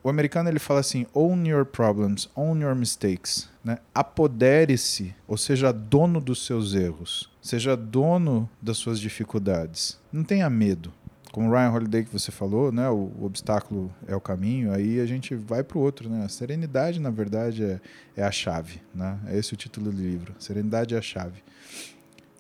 [0.03, 3.49] O americano ele fala assim: own your problems, own your mistakes.
[3.65, 3.79] Né?
[3.95, 9.99] Apodere-se, ou seja dono dos seus erros, seja dono das suas dificuldades.
[10.13, 10.93] Não tenha medo.
[11.33, 12.89] Como o Ryan Holiday que você falou, né?
[12.89, 16.09] O, o obstáculo é o caminho, aí a gente vai para o outro.
[16.09, 16.25] Né?
[16.25, 17.81] A serenidade, na verdade, é,
[18.17, 18.81] é a chave.
[18.95, 19.19] Né?
[19.27, 20.35] É esse o título do livro.
[20.39, 21.43] Serenidade é a chave.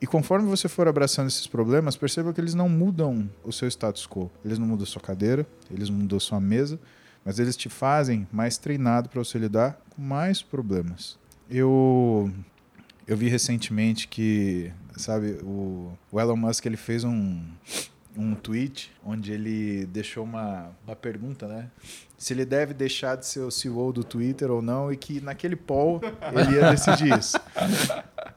[0.01, 4.07] E conforme você for abraçando esses problemas, perceba que eles não mudam o seu status
[4.07, 4.30] quo.
[4.45, 6.78] Eles não mudam sua cadeira, eles não mudam sua mesa,
[7.24, 11.18] mas eles te fazem mais treinado para você lidar com mais problemas.
[11.51, 12.32] Eu
[13.09, 17.43] eu vi recentemente que, sabe, o, o Elon Musk ele fez um
[18.19, 21.71] um tweet onde ele deixou uma, uma pergunta, né?
[22.19, 25.55] Se ele deve deixar de ser o CEO do Twitter ou não, e que naquele
[25.55, 26.01] poll
[26.33, 27.39] ele ia decidir isso.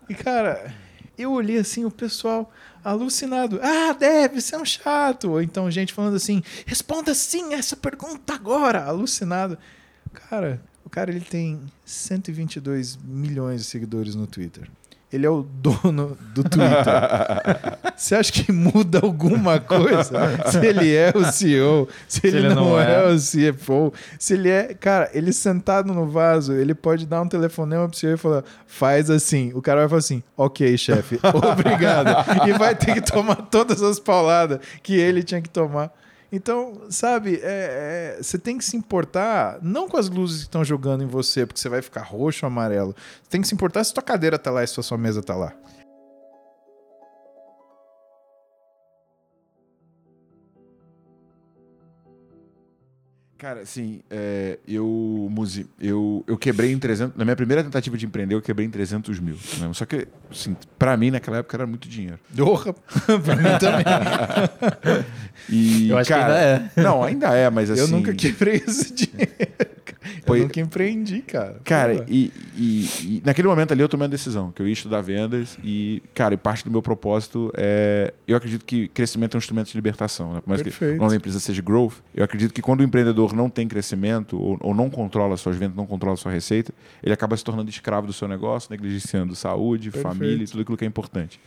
[0.07, 0.71] E cara,
[1.17, 2.51] eu olhei assim, o pessoal
[2.83, 3.59] alucinado.
[3.63, 5.31] Ah, deve ser um chato.
[5.31, 8.83] Ou então gente falando assim, responda sim essa pergunta agora.
[8.83, 9.57] Alucinado.
[10.13, 14.69] Cara, o cara ele tem 122 milhões de seguidores no Twitter
[15.11, 16.85] ele é o dono do Twitter.
[17.95, 20.19] Você acha que muda alguma coisa?
[20.49, 23.11] se ele é o CEO, se, se ele, ele, não, não é.
[23.11, 23.13] é.
[23.13, 24.73] o CFO, se ele é.
[24.73, 29.09] Cara, ele sentado no vaso, ele pode dar um telefonema pro CEO e falar: faz
[29.09, 29.51] assim.
[29.53, 31.19] O cara vai falar assim: ok, chefe,
[31.51, 32.47] obrigado.
[32.47, 35.91] e vai ter que tomar todas as pauladas que ele tinha que tomar.
[36.31, 40.63] Então, sabe, é, é, você tem que se importar não com as luzes que estão
[40.63, 42.95] jogando em você, porque você vai ficar roxo ou amarelo.
[43.21, 45.19] Você tem que se importar se sua cadeira está lá e se a sua mesa
[45.19, 45.53] está lá.
[53.41, 57.17] Cara, assim, é, eu, Muzi, eu, eu quebrei em 300.
[57.17, 59.35] Na minha primeira tentativa de empreender, eu quebrei em 300 mil.
[59.57, 59.71] Né?
[59.73, 62.19] Só que, assim, pra mim, naquela época, era muito dinheiro.
[62.37, 62.71] Porra!
[63.25, 63.83] pra mim também.
[65.49, 66.83] e, eu acho cara, que ainda é.
[66.83, 67.81] Não, ainda é, mas assim.
[67.81, 69.31] Eu nunca quebrei esse dinheiro.
[70.25, 71.59] Eu nunca empreendi, cara.
[71.63, 75.01] Cara, e, e, e, naquele momento ali eu tomei uma decisão, que eu ia estudar
[75.01, 78.13] vendas e, cara, e parte do meu propósito é...
[78.27, 80.41] Eu acredito que crescimento é um instrumento de libertação, né?
[80.41, 80.93] Por mais Perfeito.
[80.93, 83.67] que o nome da empresa seja growth, eu acredito que quando o empreendedor não tem
[83.67, 86.73] crescimento ou, ou não controla suas vendas, não controla sua receita,
[87.03, 90.15] ele acaba se tornando escravo do seu negócio, negligenciando saúde, Perfeito.
[90.15, 91.39] família e tudo aquilo que é importante.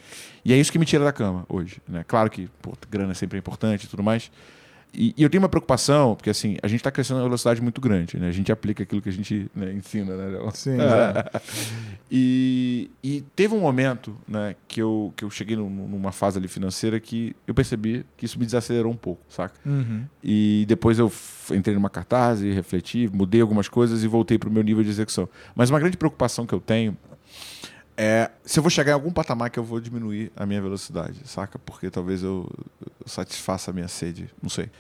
[0.45, 2.05] E é isso que me tira da cama hoje, né?
[2.07, 4.30] Claro que, pô, grana sempre é importante e tudo mais,
[4.95, 7.61] e, e, eu tenho uma preocupação, porque assim, a gente está crescendo a uma velocidade
[7.61, 8.28] muito grande, né?
[8.28, 10.51] A gente aplica aquilo que a gente né, ensina, né?
[10.53, 10.74] Sim.
[10.84, 11.40] É.
[12.11, 17.01] e, e, teve um momento, né, que eu, que eu cheguei numa fase ali financeira
[17.01, 19.55] que eu percebi que isso me desacelerou um pouco, saca?
[19.64, 20.05] Uhum.
[20.22, 21.11] E depois eu
[21.51, 24.90] entrei numa cartaz e refleti, mudei algumas coisas e voltei para o meu nível de
[24.90, 25.28] execução.
[25.55, 26.97] Mas uma grande preocupação que eu tenho
[27.97, 31.20] é se eu vou chegar em algum patamar que eu vou diminuir a minha velocidade,
[31.24, 31.59] saca?
[31.59, 34.70] Porque talvez eu, eu satisfaça a minha sede, não sei.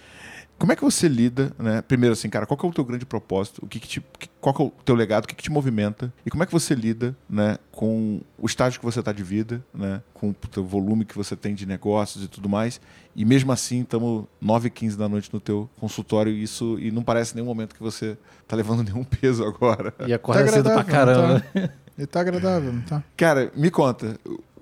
[0.56, 1.82] Como é que você lida, né?
[1.82, 3.64] Primeiro assim, cara, qual é o teu grande propósito?
[3.64, 4.06] O que, que te,
[4.40, 5.24] qual é o teu legado?
[5.24, 6.12] O que, que te movimenta?
[6.24, 9.64] E como é que você lida, né, com o estágio que você está de vida,
[9.74, 12.80] né, com o teu volume que você tem de negócios e tudo mais?
[13.16, 16.90] E mesmo assim, estamos 9 e 15 da noite no teu consultório e isso e
[16.90, 19.92] não parece nenhum momento que você está levando nenhum peso agora.
[20.06, 21.44] E acorda tá cedo pra caramba.
[21.52, 21.70] Tá?
[21.96, 23.02] Ele tá agradável, não tá?
[23.16, 24.18] Cara, me conta,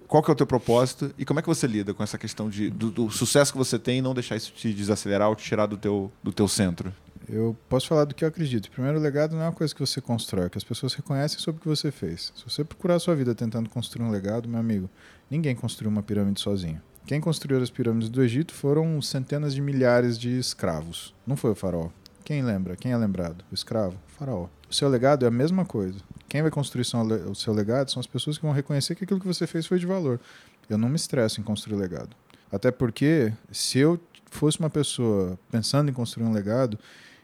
[0.07, 2.51] qual que é o teu propósito e como é que você lida com essa questão
[2.51, 5.43] de, do, do, sucesso que você tem e não deixar isso te desacelerar ou te
[5.43, 6.93] tirar do teu, do teu centro?
[7.27, 8.71] Eu posso falar do que eu acredito.
[8.71, 11.39] Primeiro, o legado não é uma coisa que você constrói, é que as pessoas reconhecem
[11.39, 12.31] sobre o que você fez.
[12.37, 14.91] Se você procurar a sua vida tentando construir um legado, meu amigo,
[15.31, 16.83] ninguém construiu uma pirâmide sozinho.
[17.07, 21.15] Quem construiu as pirâmides do Egito foram centenas de milhares de escravos.
[21.27, 21.89] Não foi o faraó.
[22.23, 22.77] Quem lembra?
[22.77, 23.45] Quem é lembrado?
[23.51, 23.97] O escravo?
[24.09, 24.47] O faraó.
[24.73, 25.99] O seu legado é a mesma coisa.
[26.27, 26.87] Quem vai construir
[27.29, 29.79] o seu legado são as pessoas que vão reconhecer que aquilo que você fez foi
[29.79, 30.19] de valor.
[30.67, 32.17] Eu não me estresso em construir legado.
[32.51, 34.01] Até porque, se eu
[34.31, 36.79] fosse uma pessoa pensando em construir um legado,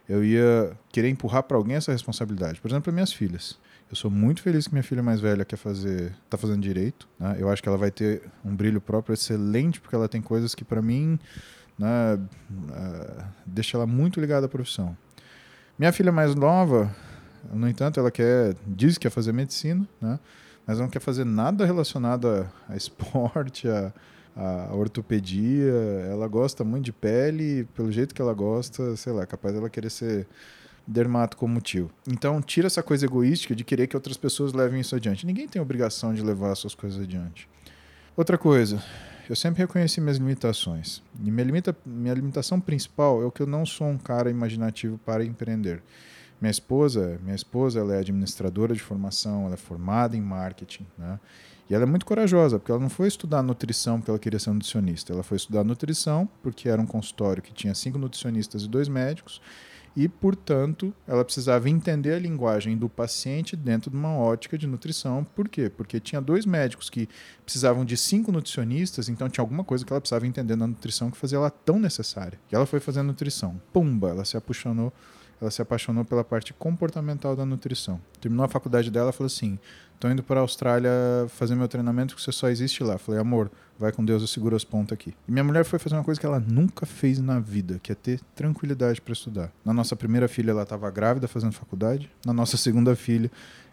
[0.07, 2.61] eu ia querer empurrar para alguém essa responsabilidade.
[2.61, 3.59] Por exemplo, para minhas filhas.
[3.89, 7.09] Eu sou muito feliz que minha filha mais velha quer fazer, está fazendo direito.
[7.19, 7.37] Né?
[7.39, 10.67] Eu acho que ela vai ter um brilho próprio excelente porque ela tem coisas que
[10.67, 11.19] para mim
[11.79, 14.95] né, uh, deixa ela muito ligada à profissão.
[15.79, 16.95] Minha filha mais nova,
[17.53, 20.19] no entanto, ela quer, diz que quer fazer medicina, né?
[20.67, 23.93] mas não quer fazer nada relacionado a, a esporte, a,
[24.37, 25.73] a, ortopedia.
[26.11, 29.91] Ela gosta muito de pele, pelo jeito que ela gosta, sei lá, capaz dela querer
[29.91, 30.27] ser
[30.87, 31.91] dermato como tio.
[32.07, 35.27] Então, tira essa coisa egoística de querer que outras pessoas levem isso adiante.
[35.27, 37.49] Ninguém tem obrigação de levar as suas coisas adiante.
[38.17, 38.83] Outra coisa,
[39.29, 41.03] eu sempre reconheci minhas limitações.
[41.23, 44.99] E minha, limita, minha limitação principal é o que eu não sou um cara imaginativo
[45.05, 45.83] para empreender.
[46.41, 51.19] Minha esposa, minha esposa, ela é administradora de formação, ela é formada em marketing, né?
[51.69, 54.51] E ela é muito corajosa, porque ela não foi estudar nutrição porque ela queria ser
[54.51, 55.13] nutricionista.
[55.13, 59.41] Ela foi estudar nutrição porque era um consultório que tinha cinco nutricionistas e dois médicos
[59.99, 65.25] e, portanto, ela precisava entender a linguagem do paciente dentro de uma ótica de nutrição.
[65.25, 65.69] Por quê?
[65.69, 67.09] Porque tinha dois médicos que
[67.45, 71.17] precisavam de cinco nutricionistas, então tinha alguma coisa que ela precisava entender na nutrição que
[71.17, 72.39] fazia ela tão necessária.
[72.51, 73.61] E ela foi fazer nutrição.
[73.73, 74.93] Pumba, ela se apaixonou,
[75.41, 78.01] ela se apaixonou pela parte comportamental da nutrição.
[78.21, 79.59] Terminou a faculdade dela, falou assim:
[79.99, 80.91] "Tô indo para a Austrália
[81.29, 82.99] fazer meu treinamento que você só existe lá".
[82.99, 85.15] Falei: "Amor, vai com Deus, eu seguro as pontas aqui".
[85.27, 87.95] E minha mulher foi fazer uma coisa que ela nunca fez na vida, que é
[87.95, 89.53] ter tranquilidade para estudar.
[89.65, 93.31] Na nossa primeira filha ela estava grávida fazendo faculdade, na nossa segunda filha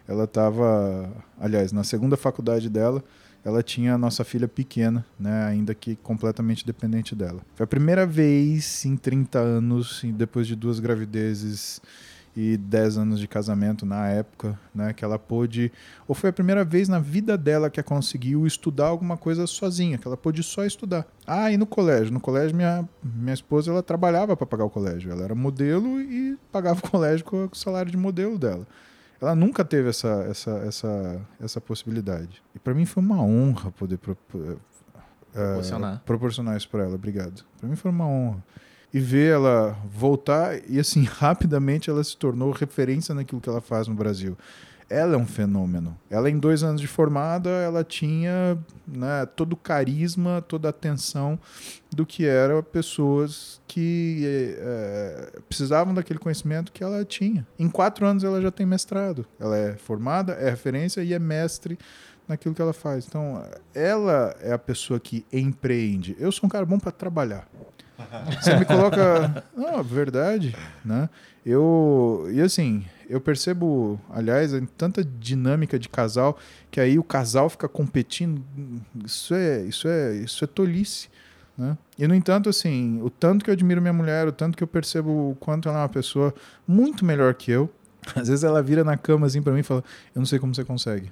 [0.08, 3.02] ela estava, aliás, na segunda faculdade dela,
[3.46, 7.40] ela tinha a nossa filha pequena, né, ainda que completamente dependente dela.
[7.54, 11.80] Foi a primeira vez em 30 anos, depois de duas gravidezes
[12.36, 15.70] e 10 anos de casamento na época, né, que ela pôde,
[16.08, 19.96] ou foi a primeira vez na vida dela que ela conseguiu estudar alguma coisa sozinha,
[19.96, 21.06] que ela pôde só estudar.
[21.24, 25.12] Ah, e no colégio, no colégio minha minha esposa ela trabalhava para pagar o colégio,
[25.12, 28.66] ela era modelo e pagava o colégio com o salário de modelo dela.
[29.20, 32.42] Ela nunca teve essa, essa, essa, essa possibilidade.
[32.54, 34.60] E para mim foi uma honra poder pro, uh,
[35.32, 36.02] Proporcionar.
[36.04, 36.94] proporcionar isso para ela.
[36.94, 37.44] Obrigado.
[37.58, 38.44] Para mim foi uma honra.
[38.96, 43.86] E ver ela voltar e assim rapidamente ela se tornou referência naquilo que ela faz
[43.86, 44.38] no Brasil.
[44.88, 45.94] Ela é um fenômeno.
[46.08, 48.56] Ela em dois anos de formada ela tinha
[48.88, 51.38] né, todo o carisma, toda a atenção
[51.94, 54.22] do que eram pessoas que
[54.56, 57.46] é, precisavam daquele conhecimento que ela tinha.
[57.58, 59.26] Em quatro anos ela já tem mestrado.
[59.38, 61.78] Ela é formada, é referência e é mestre
[62.26, 63.06] naquilo que ela faz.
[63.06, 63.44] Então,
[63.74, 66.16] ela é a pessoa que empreende.
[66.18, 67.46] Eu sou um cara bom para trabalhar.
[68.40, 69.44] Você me coloca.
[69.56, 71.08] Não, verdade, né?
[71.44, 72.28] Eu.
[72.32, 76.38] E assim, eu percebo, aliás, tanta dinâmica de casal
[76.70, 78.42] que aí o casal fica competindo.
[79.04, 81.08] Isso é, isso é, isso é tolice.
[81.56, 81.76] Né?
[81.98, 84.68] E no entanto, assim, o tanto que eu admiro minha mulher, o tanto que eu
[84.68, 86.34] percebo o quanto ela é uma pessoa
[86.66, 87.70] muito melhor que eu.
[88.14, 89.82] Às vezes ela vira na cama assim para mim e fala:
[90.14, 91.10] "Eu não sei como você consegue".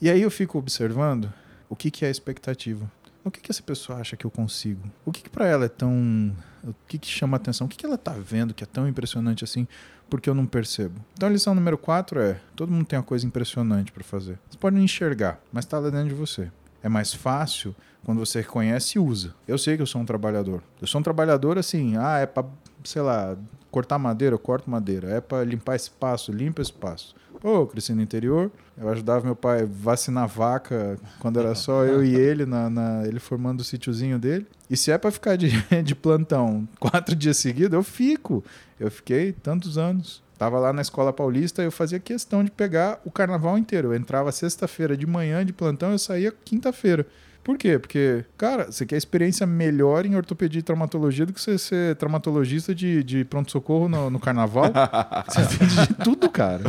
[0.00, 1.32] E aí eu fico observando
[1.68, 2.90] o que, que é a expectativa.
[3.24, 4.82] O que, que essa pessoa acha que eu consigo?
[5.04, 6.36] O que, que para ela é tão.
[6.62, 7.66] O que, que chama atenção?
[7.66, 9.66] O que, que ela tá vendo que é tão impressionante assim?
[10.10, 11.00] Porque eu não percebo.
[11.14, 14.38] Então a lição número 4 é: todo mundo tem uma coisa impressionante para fazer.
[14.50, 16.50] Você pode não enxergar, mas está lá dentro de você.
[16.82, 19.34] É mais fácil quando você reconhece e usa.
[19.48, 20.62] Eu sei que eu sou um trabalhador.
[20.78, 22.46] Eu sou um trabalhador assim, ah, é para,
[22.84, 23.38] sei lá,
[23.70, 25.08] cortar madeira, eu corto madeira.
[25.08, 27.16] É para limpar espaço, limpa espaço.
[27.44, 31.84] Pô, eu cresci no interior, eu ajudava meu pai a vacinar vaca quando era só
[31.84, 34.46] eu e ele, na, na ele formando o sítiozinho dele.
[34.70, 35.50] E se é para ficar de,
[35.84, 38.42] de plantão quatro dias seguidos, eu fico.
[38.80, 40.22] Eu fiquei tantos anos.
[40.38, 43.88] Tava lá na escola paulista, eu fazia questão de pegar o carnaval inteiro.
[43.88, 47.06] Eu entrava sexta-feira de manhã de plantão, eu saía quinta-feira.
[47.44, 47.78] Por quê?
[47.78, 52.74] Porque, cara, você quer experiência melhor em ortopedia e traumatologia do que você ser traumatologista
[52.74, 54.72] de, de pronto-socorro no, no, carnaval.
[55.28, 56.62] você atende de tudo, cara.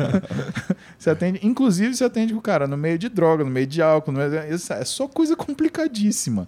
[0.98, 3.80] você atende, inclusive, você atende com o cara no meio de droga, no meio de
[3.80, 4.12] álcool.
[4.12, 6.46] Meio, é só coisa complicadíssima.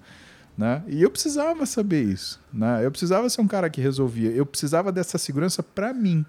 [0.57, 0.83] Né?
[0.87, 2.39] E eu precisava saber isso.
[2.53, 2.85] Né?
[2.85, 4.31] Eu precisava ser um cara que resolvia.
[4.33, 6.27] Eu precisava dessa segurança para mim.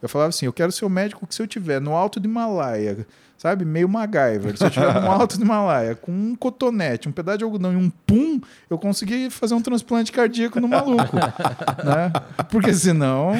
[0.00, 2.26] Eu falava assim: eu quero ser o médico que, se eu tiver no alto do
[2.26, 3.06] Himalaia,
[3.38, 7.38] sabe, meio MacGyver, se eu tiver no alto do Himalaia com um cotonete, um pedaço
[7.38, 11.16] de algodão e um pum, eu consegui fazer um transplante cardíaco no maluco.
[11.84, 12.12] né?
[12.50, 13.32] Porque senão,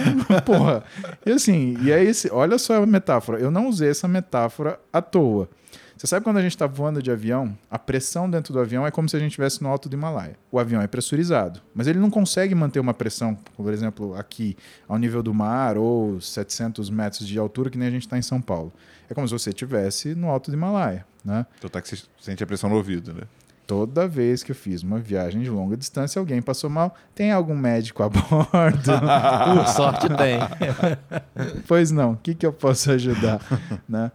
[0.45, 0.85] porra.
[1.25, 3.39] E assim, e é esse, olha só a metáfora.
[3.39, 5.49] Eu não usei essa metáfora à toa.
[5.97, 8.91] Você sabe quando a gente está voando de avião, a pressão dentro do avião é
[8.91, 10.37] como se a gente estivesse no alto do Himalaia.
[10.53, 14.99] O avião é pressurizado, mas ele não consegue manter uma pressão, por exemplo, aqui ao
[14.99, 18.43] nível do mar ou 700 metros de altura, que nem a gente está em São
[18.43, 18.75] Paulo.
[19.09, 21.07] É como se você estivesse no alto do Himalaia.
[21.25, 21.45] Né?
[21.59, 23.23] Então tá que você sente a pressão no ouvido, né?
[23.67, 26.95] Toda vez que eu fiz uma viagem de longa distância, alguém passou mal.
[27.17, 28.47] Tem algum médico a bordo?
[29.57, 30.39] Por sorte tem.
[31.67, 32.13] pois não.
[32.13, 33.41] O que, que eu posso ajudar?
[33.89, 34.13] né?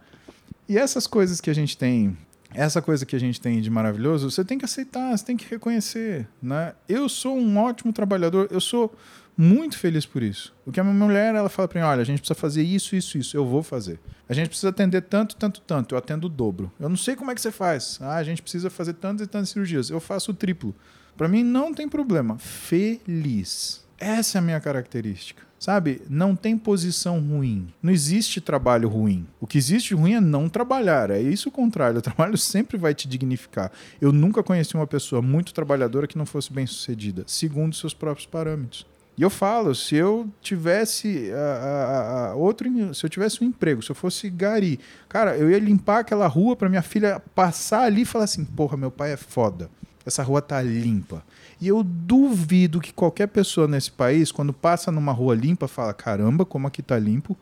[0.66, 2.16] E essas coisas que a gente tem,
[2.54, 5.46] essa coisa que a gente tem de maravilhoso, você tem que aceitar, você tem que
[5.50, 6.72] reconhecer, né?
[6.88, 8.94] Eu sou um ótimo trabalhador, eu sou
[9.36, 10.54] muito feliz por isso.
[10.66, 12.94] O que a minha mulher, ela fala para mim, olha, a gente precisa fazer isso,
[12.94, 13.98] isso, isso, eu vou fazer.
[14.28, 16.70] A gente precisa atender tanto, tanto, tanto, eu atendo o dobro.
[16.78, 17.98] Eu não sei como é que você faz.
[18.00, 20.74] Ah, a gente precisa fazer tantas e tantas cirurgias, eu faço o triplo.
[21.16, 22.38] Para mim não tem problema.
[22.38, 23.84] Feliz.
[23.98, 25.42] Essa é a minha característica.
[25.58, 26.02] Sabe?
[26.08, 27.72] Não tem posição ruim.
[27.80, 29.28] Não existe trabalho ruim.
[29.40, 31.08] O que existe ruim é não trabalhar.
[31.08, 32.00] É isso o contrário.
[32.00, 33.70] O trabalho sempre vai te dignificar.
[34.00, 38.26] Eu nunca conheci uma pessoa muito trabalhadora que não fosse bem sucedida, segundo seus próprios
[38.26, 38.84] parâmetros.
[39.16, 43.82] E eu falo, se eu tivesse a, a, a outro, se eu tivesse um emprego,
[43.82, 48.02] se eu fosse gari, cara, eu ia limpar aquela rua para minha filha passar ali
[48.02, 49.70] e falar assim, porra, meu pai é foda.
[50.04, 51.22] Essa rua tá limpa.
[51.60, 56.44] E eu duvido que qualquer pessoa nesse país, quando passa numa rua limpa, fala: caramba,
[56.44, 57.36] como aqui tá limpo.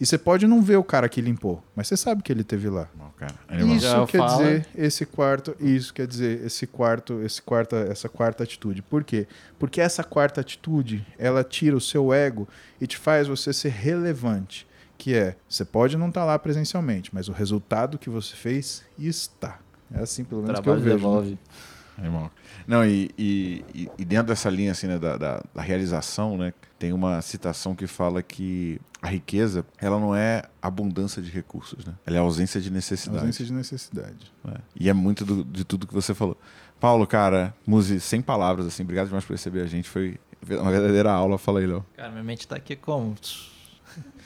[0.00, 2.68] E você pode não ver o cara que limpou, mas você sabe que ele teve
[2.68, 2.88] lá.
[3.74, 4.36] Isso Já quer fala.
[4.36, 8.82] dizer esse quarto, isso quer dizer esse quarto, esse quarta, essa quarta atitude.
[8.82, 9.26] Por quê?
[9.58, 12.46] Porque essa quarta atitude, ela tira o seu ego
[12.80, 14.66] e te faz você ser relevante,
[14.98, 19.58] que é, você pode não estar lá presencialmente, mas o resultado que você fez está.
[19.94, 21.30] É assim pelo menos Trabalho que eu vejo.
[21.30, 21.38] né?
[22.02, 22.30] Irmão.
[22.66, 26.52] Não, e, e, e- e dentro dessa linha assim, né, da, da, da realização, né,
[26.78, 31.94] tem uma citação que fala que a riqueza ela não é abundância de recursos, né?
[32.04, 33.20] Ela é ausência de necessidade.
[33.20, 34.32] Ausência de necessidade.
[34.46, 34.58] É.
[34.78, 36.36] E é muito do- de tudo que você falou.
[36.78, 39.88] Paulo, cara, Muzi, sem palavras, assim, obrigado demais por receber a gente.
[39.88, 41.38] Foi uma verdadeira aula.
[41.38, 41.84] Fala aí, Léo.
[41.96, 43.14] Cara, minha mente tá aqui como?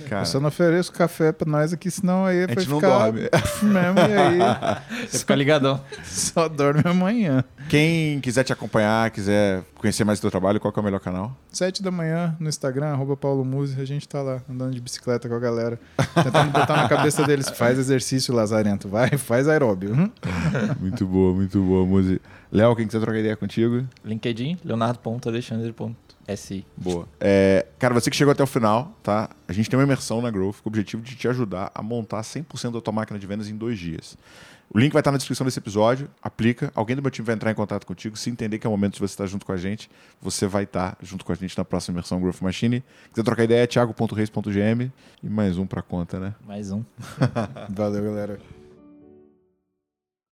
[0.09, 2.81] Cara, Eu só não ofereço café pra nós aqui, senão aí a vai gente não
[2.81, 3.21] ficar dorme.
[3.63, 4.39] mesmo e aí
[5.09, 5.81] Você fica ligadão.
[6.05, 7.45] só dorme amanhã.
[7.69, 11.01] Quem quiser te acompanhar, quiser conhecer mais do teu trabalho, qual que é o melhor
[11.01, 11.37] canal?
[11.53, 13.47] Sete da manhã no Instagram, arroba Paulo
[13.79, 15.79] a gente tá lá andando de bicicleta com a galera,
[16.15, 20.11] tentando botar na cabeça deles, faz exercício, Lazarento, vai, faz aeróbio.
[20.81, 22.21] Muito boa, muito boa, Muzi.
[22.51, 23.87] Léo, quem quiser trocar ideia contigo?
[24.05, 24.59] LinkedIn,
[26.31, 26.67] leonardo.alexandre.si.
[26.77, 27.09] Boa.
[27.21, 29.31] É, cara, você que chegou até o final, tá?
[29.49, 32.21] A gente tem uma imersão na Growth com o objetivo de te ajudar a montar
[32.23, 34.17] 100% da tua máquina de vendas em dois dias.
[34.73, 36.09] O link vai estar na descrição desse episódio.
[36.23, 36.71] Aplica.
[36.77, 38.17] Alguém do meu time vai entrar em contato contigo.
[38.17, 39.91] Se entender que é o momento de você estar junto com a gente,
[40.23, 42.85] você vai estar junto com a gente na próxima imersão Growth Machine.
[43.13, 44.91] Quiser trocar ideia, é thiago.reis.gm.
[45.23, 46.35] E mais um pra conta, né?
[46.47, 46.85] Mais um.
[47.69, 48.60] Valeu, galera.